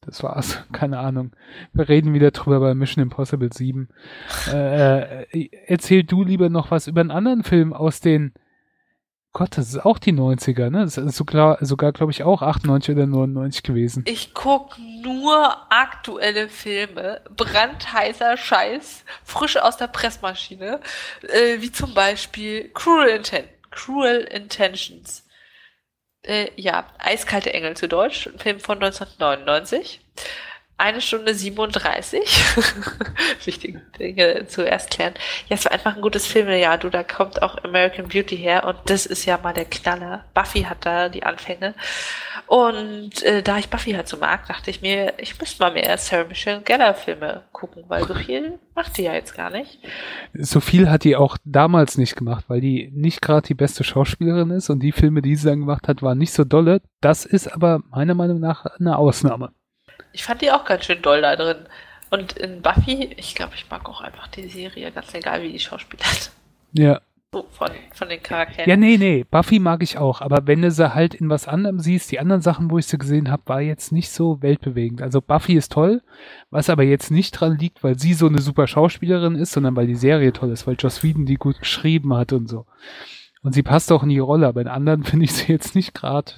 [0.00, 0.58] das war's.
[0.72, 1.32] Keine Ahnung.
[1.72, 3.88] Wir reden wieder drüber bei Mission Impossible 7.
[4.52, 8.32] Äh, äh, erzähl du lieber noch was über einen anderen Film aus den
[9.34, 10.80] Gott, das ist auch die 90er, ne?
[10.80, 14.04] Das ist sogar, sogar glaube ich, auch 98 oder 99 gewesen.
[14.08, 20.80] Ich gucke nur aktuelle Filme, brandheißer Scheiß, frisch aus der Pressmaschine,
[21.22, 25.27] äh, wie zum Beispiel Cruel, Inten Cruel Intentions.
[26.22, 30.00] Äh, ja, Eiskalte Engel zu Deutsch, ein Film von 1999
[30.78, 32.22] eine Stunde 37.
[33.44, 35.14] Wichtige Dinge zuerst klären.
[35.48, 36.78] Ja, es war einfach ein gutes Filmjahr.
[36.78, 40.24] Du, da kommt auch American Beauty her und das ist ja mal der Knaller.
[40.34, 41.74] Buffy hat da die Anfänge.
[42.46, 45.98] Und äh, da ich Buffy halt so mag, dachte ich mir, ich müsste mal mehr
[45.98, 49.80] Sarah Michelle Gellar Filme gucken, weil so viel macht die ja jetzt gar nicht.
[50.32, 54.50] So viel hat die auch damals nicht gemacht, weil die nicht gerade die beste Schauspielerin
[54.50, 56.80] ist und die Filme, die sie dann gemacht hat, waren nicht so dolle.
[57.02, 59.52] Das ist aber meiner Meinung nach eine Ausnahme.
[60.18, 61.58] Ich fand die auch ganz schön doll da drin.
[62.10, 65.60] Und in Buffy, ich glaube, ich mag auch einfach die Serie, ganz egal wie die
[65.60, 66.32] Schauspielert.
[66.72, 67.00] Ja.
[67.32, 68.68] So, von, von den Charakteren.
[68.68, 71.78] Ja, nee, nee, Buffy mag ich auch, aber wenn du sie halt in was anderem
[71.78, 75.02] siehst, die anderen Sachen, wo ich sie gesehen habe, war jetzt nicht so weltbewegend.
[75.02, 76.02] Also Buffy ist toll,
[76.50, 79.86] was aber jetzt nicht dran liegt, weil sie so eine super Schauspielerin ist, sondern weil
[79.86, 82.66] die Serie toll ist, weil Joss Whedon die gut geschrieben hat und so.
[83.42, 85.94] Und sie passt auch in die Rolle, aber in anderen finde ich sie jetzt nicht
[85.94, 86.32] gerade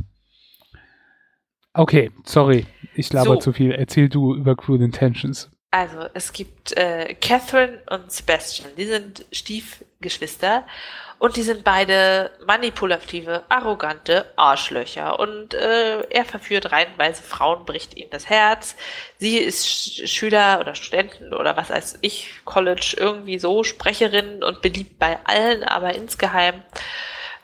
[1.73, 3.41] Okay, sorry, ich laber so.
[3.41, 3.73] zu viel.
[3.73, 5.51] Erzähl du über Cruel Intentions.
[5.73, 10.67] Also, es gibt äh, Catherine und Sebastian, die sind Stiefgeschwister
[11.21, 18.11] und die sind beide manipulative, arrogante Arschlöcher und äh, er verführt reihenweise Frauen, bricht ihnen
[18.11, 18.75] das Herz.
[19.19, 24.63] Sie ist Sch Schüler oder Studenten oder was weiß ich, College, irgendwie so, Sprecherin und
[24.63, 26.65] beliebt bei allen, aber insgeheim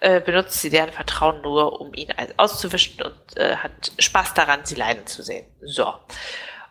[0.01, 4.75] äh, benutzt sie deren Vertrauen nur, um ihn auszuwischen und äh, hat Spaß daran, sie
[4.75, 5.47] leiden zu sehen.
[5.63, 5.95] So.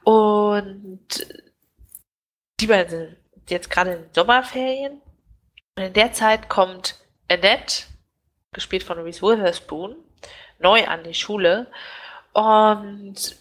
[0.04, 1.10] Und
[2.60, 3.18] die beiden sind
[3.50, 5.02] jetzt gerade in Sommerferien.
[5.76, 7.00] Und in der Zeit kommt
[7.30, 7.86] Annette,
[8.54, 9.96] gespielt von Reese Witherspoon,
[10.60, 11.68] neu an die Schule.
[12.34, 13.36] Und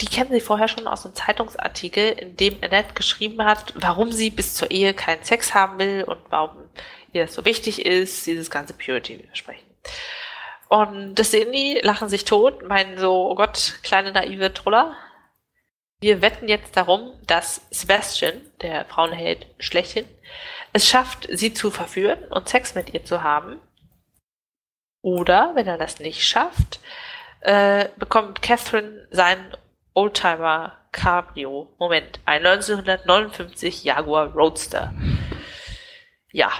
[0.00, 4.30] die kennen sie vorher schon aus einem Zeitungsartikel, in dem Annette geschrieben hat, warum sie
[4.30, 6.68] bis zur Ehe keinen Sex haben will und warum
[7.12, 9.66] ihr das so wichtig ist, dieses ganze Purity-Versprechen.
[10.68, 14.96] Und das sehen die, lachen sich tot, meinen so, oh Gott, kleine naive Troller.
[16.00, 20.06] Wir wetten jetzt darum, dass Sebastian, der Frauenheld schlechthin,
[20.72, 23.60] es schafft, sie zu verführen und Sex mit ihr zu haben.
[25.02, 26.80] Oder, wenn er das nicht schafft,
[27.40, 29.56] äh, bekommt Catherine seinen
[29.94, 31.68] Oldtimer Cabrio.
[31.78, 34.94] Moment, ein 1959 Jaguar Roadster.
[36.30, 36.50] Ja.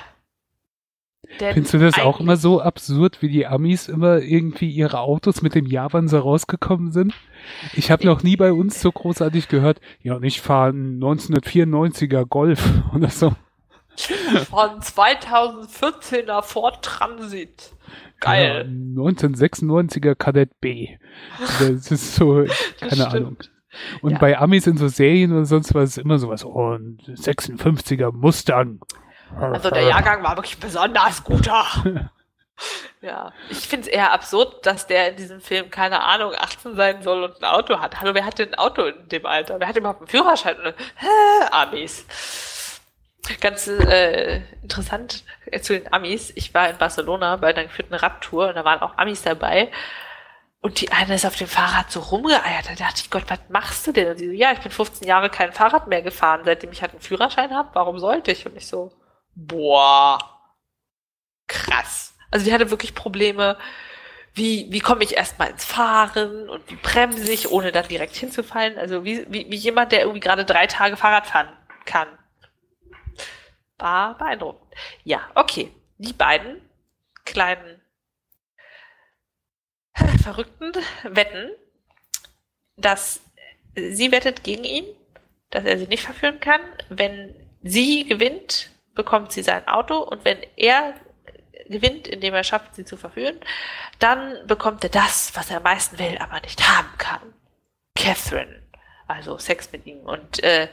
[1.41, 5.43] Denn Findest du das auch immer so absurd, wie die Amis immer irgendwie ihre Autos
[5.43, 7.15] mit dem Javan so rausgekommen sind?
[7.75, 12.27] Ich habe noch nie bei uns so großartig gehört, ja, und ich fahre einen 1994er
[12.27, 12.63] Golf
[12.95, 13.35] oder so.
[13.97, 17.73] Von 2014er Ford Transit.
[18.21, 18.67] Geil.
[18.67, 20.97] Ja, 1996er Kadett B.
[21.59, 22.45] Das ist so,
[22.81, 23.37] keine Ahnung.
[24.01, 24.19] Und ja.
[24.19, 28.81] bei Amis in so Serien und sonst was ist immer sowas, ein 56er Mustang.
[29.41, 31.67] Also der Jahrgang war wirklich besonders guter.
[33.01, 37.03] ja, ich finde es eher absurd, dass der in diesem Film, keine Ahnung, 18 sein
[37.03, 38.01] soll und ein Auto hat.
[38.01, 39.59] Hallo, wer hat denn ein Auto in dem Alter?
[39.59, 40.57] Wer hat überhaupt einen Führerschein?
[40.97, 41.07] Hä,
[41.51, 42.07] Amis.
[43.41, 46.33] Ganz äh, interessant äh, zu den Amis.
[46.35, 49.71] Ich war in Barcelona bei einer geführten Radtour und da waren auch Amis dabei.
[50.61, 52.69] Und die eine ist auf dem Fahrrad so rumgeeiert.
[52.69, 54.09] Da dachte ich, Gott, was machst du denn?
[54.09, 56.93] Und sie so, ja, ich bin 15 Jahre kein Fahrrad mehr gefahren, seitdem ich halt
[56.93, 57.71] einen Führerschein habe.
[57.73, 58.47] Warum sollte ich?
[58.47, 58.93] Und ich so,
[59.35, 60.19] boah,
[61.47, 62.15] krass.
[62.31, 63.59] Also die hatte wirklich Probleme.
[64.35, 68.79] Wie, wie komme ich erstmal ins Fahren und wie bremse ich, ohne dann direkt hinzufallen?
[68.79, 71.53] Also wie, wie, wie jemand, der irgendwie gerade drei Tage Fahrrad fahren
[71.85, 72.09] kann.
[73.77, 74.73] War beeindruckend.
[75.05, 75.71] Ja, okay.
[75.99, 76.63] Die beiden
[77.25, 77.83] kleinen
[80.23, 80.73] Verrückten
[81.05, 81.51] wetten,
[82.77, 83.21] dass
[83.75, 84.87] sie wettet gegen ihn,
[85.51, 86.61] dass er sie nicht verführen kann.
[86.89, 90.95] Wenn sie gewinnt, bekommt sie sein Auto und wenn er
[91.69, 93.39] gewinnt, indem er schafft, sie zu verführen,
[93.99, 97.35] dann bekommt er das, was er am meisten will, aber nicht haben kann.
[97.95, 98.63] Catherine.
[99.09, 100.01] Also Sex mit ihm.
[100.01, 100.69] Und äh,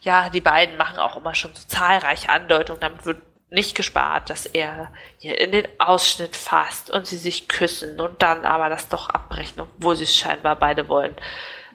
[0.00, 2.80] ja, die beiden machen auch immer schon so zahlreiche Andeutungen.
[2.80, 8.00] Damit wird nicht gespart, dass er ihr in den Ausschnitt fasst und sie sich küssen
[8.00, 11.14] und dann aber das doch abbrechen, obwohl sie es scheinbar beide wollen.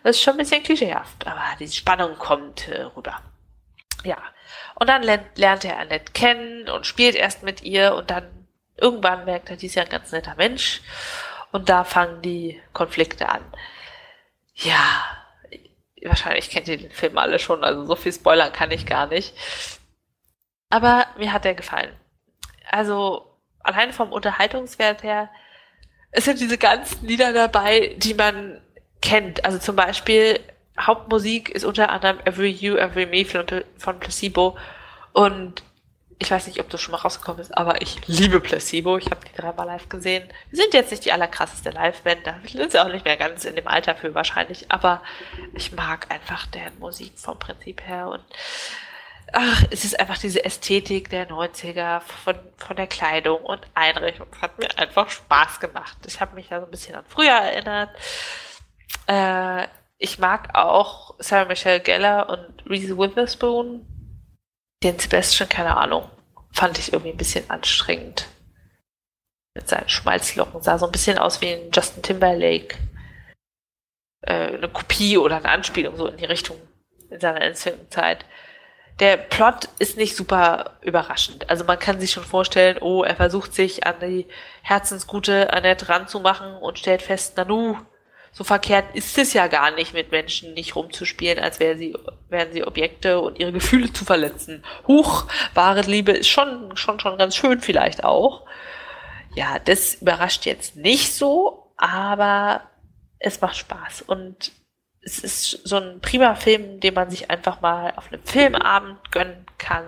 [0.04, 3.22] Das ist schon ein bisschen klischeehaft, aber die Spannung kommt äh, rüber.
[4.04, 4.18] Ja.
[4.82, 9.52] Und dann lernt, er Annette kennen und spielt erst mit ihr und dann irgendwann merkt
[9.52, 10.82] er, die ist ja ein ganz netter Mensch.
[11.52, 13.44] Und da fangen die Konflikte an.
[14.56, 15.06] Ja,
[16.04, 19.36] wahrscheinlich kennt ihr den Film alle schon, also so viel spoilern kann ich gar nicht.
[20.72, 21.96] Aber mir hat der gefallen.
[22.68, 25.30] Also allein vom Unterhaltungswert her,
[26.10, 28.60] es sind diese ganzen Lieder dabei, die man
[29.00, 29.46] kennt.
[29.46, 30.40] Also zum Beispiel
[30.80, 33.46] Hauptmusik ist unter anderem Every You, Every Me von,
[33.78, 34.58] von Placebo.
[35.14, 35.64] Und
[36.22, 38.98] ich weiß nicht, ob das schon mal rausgekommen ist, aber ich liebe Placebo.
[38.98, 40.30] Ich habe die dreimal live gesehen.
[40.52, 43.56] Wir sind jetzt nicht die allerkrasseste Live-Band, da sind sie auch nicht mehr ganz in
[43.56, 45.02] dem Alter für wahrscheinlich, aber
[45.56, 48.24] ich mag einfach deren Musik vom Prinzip her und
[49.34, 54.28] ach, es ist einfach diese Ästhetik der 90er von, von der Kleidung und Einrichtung.
[54.32, 55.98] Es hat mir einfach Spaß gemacht.
[56.06, 57.90] Ich habe mich ja so ein bisschen an früher erinnert.
[59.08, 59.68] Äh,
[60.02, 63.86] ich mag auch Sarah Michelle Geller und Reese Witherspoon.
[64.84, 66.10] Den Sebastian, keine Ahnung,
[66.52, 68.28] fand ich irgendwie ein bisschen anstrengend.
[69.54, 70.62] Mit seinen Schmalzlocken.
[70.62, 72.78] Sah so ein bisschen aus wie ein Justin Timberlake.
[74.22, 76.58] Äh, eine Kopie oder eine Anspielung so in die Richtung
[77.10, 78.26] in seiner Endzeit
[79.02, 81.50] der Plot ist nicht super überraschend.
[81.50, 84.28] Also man kann sich schon vorstellen, oh, er versucht sich an die
[84.62, 87.78] herzensgute Annette ranzumachen und stellt fest, Nanu,
[88.32, 91.96] so verkehrt ist es ja gar nicht, mit Menschen nicht rumzuspielen, als wären sie,
[92.30, 94.64] wären sie Objekte und ihre Gefühle zu verletzen.
[94.88, 98.46] Huch, wahre Liebe ist schon, schon, schon ganz schön vielleicht auch.
[99.36, 102.64] Ja, das überrascht jetzt nicht so, aber
[103.20, 104.52] es macht Spaß und
[105.04, 109.46] es ist so ein prima Film, den man sich einfach mal auf einem Filmabend gönnen
[109.58, 109.86] kann,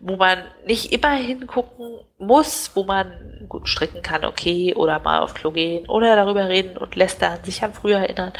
[0.00, 5.34] wo man nicht immer hingucken muss, wo man gut stricken kann, okay, oder mal auf
[5.34, 8.32] Klo gehen oder darüber reden und lästern, sich an früher erinnern.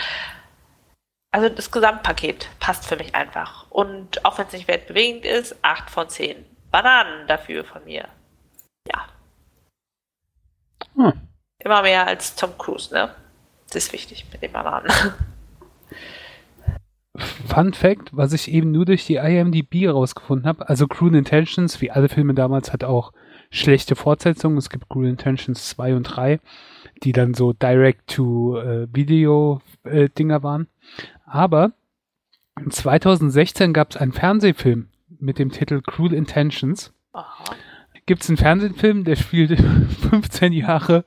[1.31, 3.71] Also das Gesamtpaket passt für mich einfach.
[3.71, 8.09] Und auch wenn es nicht weltbewegend ist, 8 von 10 Bananen dafür von mir.
[8.89, 9.07] Ja.
[10.95, 11.13] Hm.
[11.59, 13.15] Immer mehr als Tom Cruise, ne?
[13.67, 14.91] Das ist wichtig mit den Bananen.
[17.19, 21.91] Fun Fact, was ich eben nur durch die IMDb rausgefunden habe, also Cruel Intentions, wie
[21.91, 23.13] alle Filme damals, hat auch
[23.51, 24.59] schlechte Fortsetzungen.
[24.59, 26.39] Es gibt Cruel Intentions 2 und 3,
[27.03, 30.69] die dann so Direct-to-Video-Dinger waren.
[31.25, 31.73] Aber
[32.69, 34.89] 2016 gab es einen Fernsehfilm
[35.19, 36.93] mit dem Titel Cruel Intentions.
[38.07, 39.59] Gibt es einen Fernsehfilm, der spielt
[40.11, 41.05] 15 Jahre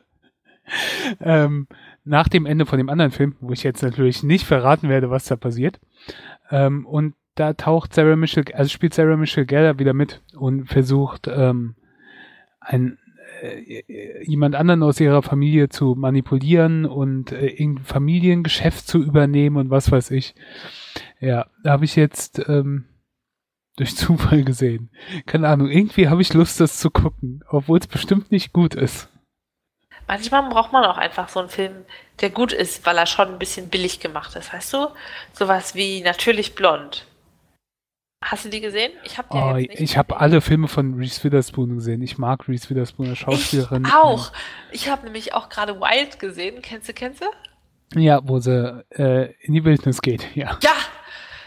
[1.21, 1.67] ähm,
[2.09, 5.25] nach dem Ende von dem anderen Film, wo ich jetzt natürlich nicht verraten werde, was
[5.25, 5.79] da passiert.
[6.49, 11.29] Ähm, und da taucht Sarah Michelle, also spielt Sarah Michelle Gellar wieder mit und versucht,
[11.31, 11.75] ähm,
[12.59, 12.97] ein,
[13.41, 19.69] äh, jemand anderen aus ihrer Familie zu manipulieren und äh, irgendein Familiengeschäft zu übernehmen und
[19.69, 20.33] was weiß ich.
[21.19, 22.85] Ja, da habe ich jetzt ähm,
[23.77, 24.89] durch Zufall gesehen.
[25.27, 29.09] Keine Ahnung, irgendwie habe ich Lust, das zu gucken, obwohl es bestimmt nicht gut ist.
[30.09, 31.85] Manchmal braucht man auch einfach so einen Film,
[32.19, 34.87] der gut ist, weil er schon ein bisschen billig gemacht ist, weißt du?
[35.33, 37.05] Sowas wie Natürlich Blond.
[38.25, 38.91] Hast du die gesehen?
[39.03, 42.01] Ich habe oh, Ich habe alle Filme von Reese Witherspoon gesehen.
[42.01, 43.85] Ich mag Reese Witherspoon als Schauspielerin.
[43.85, 44.31] Ich auch.
[44.71, 46.63] Ich habe nämlich auch gerade Wild gesehen.
[46.63, 47.99] Kennst du, kennst du?
[47.99, 50.57] Ja, wo sie äh, in die Wildnis geht, ja.
[50.63, 50.73] Ja,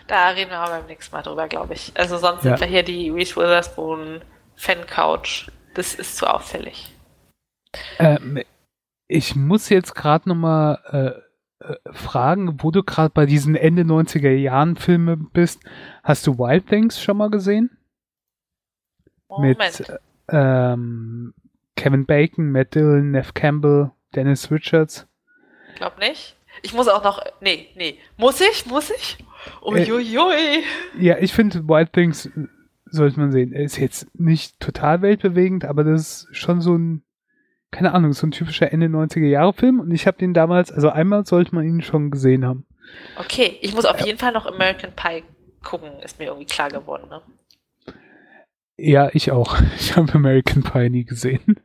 [0.07, 1.91] da reden wir beim nächsten Mal drüber, glaube ich.
[1.97, 2.57] Also sonst ja.
[2.57, 4.23] sind wir hier die Reese Witherspoon
[4.55, 5.49] Fan-Couch.
[5.75, 6.93] Das ist zu auffällig.
[7.99, 8.43] Ähm,
[9.13, 10.79] ich muss jetzt gerade nochmal
[11.61, 15.61] äh, äh, fragen, wo du gerade bei diesen Ende 90er Jahren Filmen bist.
[16.03, 17.71] Hast du Wild Things schon mal gesehen?
[19.29, 19.59] Moment.
[19.59, 21.35] Mit ähm,
[21.77, 25.07] Kevin Bacon, Matt Dillon, Neff Campbell, Dennis Richards.
[25.77, 26.37] Glaub nicht.
[26.63, 27.23] Ich muss auch noch.
[27.41, 27.99] Nee, nee.
[28.17, 28.67] Muss ich?
[28.67, 29.19] Muss ich?
[29.63, 30.35] Uiuiui.
[30.35, 30.63] Äh,
[30.99, 32.31] ja, ich finde Wild Things
[32.87, 33.53] sollte man sehen.
[33.53, 37.03] Ist jetzt nicht total weltbewegend, aber das ist schon so ein
[37.73, 40.91] keine Ahnung, so ein typischer Ende 90er Jahre Film und ich habe den damals, also
[40.91, 42.67] einmal sollte man ihn schon gesehen haben.
[43.17, 44.07] Okay, ich muss auf ja.
[44.07, 45.25] jeden Fall noch American Pie
[45.65, 47.23] gucken, ist mir irgendwie klar geworden, ne?
[48.77, 49.57] Ja, ich auch.
[49.79, 51.61] Ich habe American Pie nie gesehen.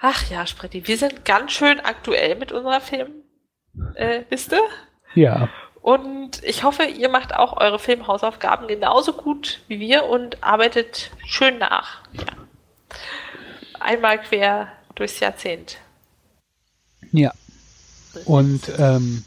[0.00, 4.56] Ach ja, Spretti, wir sind ganz schön aktuell mit unserer Filmliste.
[4.56, 5.48] Äh, ja.
[5.82, 11.58] Und ich hoffe, ihr macht auch eure Filmhausaufgaben genauso gut wie wir und arbeitet schön
[11.58, 12.02] nach.
[12.12, 12.24] Ja.
[13.80, 15.78] Einmal quer durchs Jahrzehnt.
[17.12, 17.32] Ja.
[18.24, 19.24] Und ähm,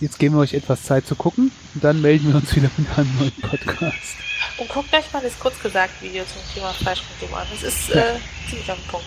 [0.00, 2.98] jetzt geben wir euch etwas Zeit zu gucken und dann melden wir uns wieder mit
[2.98, 4.16] einem neuen Podcast.
[4.58, 7.46] Und guckt gleich mal das kurz gesagt Video zum Thema Fleischkonsum an.
[7.52, 9.06] Das ist äh, ziemlich am Punkt.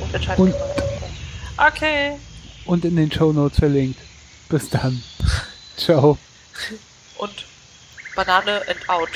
[0.00, 0.54] Und, und
[1.56, 2.12] okay.
[2.66, 3.98] Und in den Show Notes verlinkt.
[4.48, 5.02] Bis dann.
[5.76, 6.18] Ciao.
[7.18, 7.46] Und
[8.14, 9.08] Banane and out.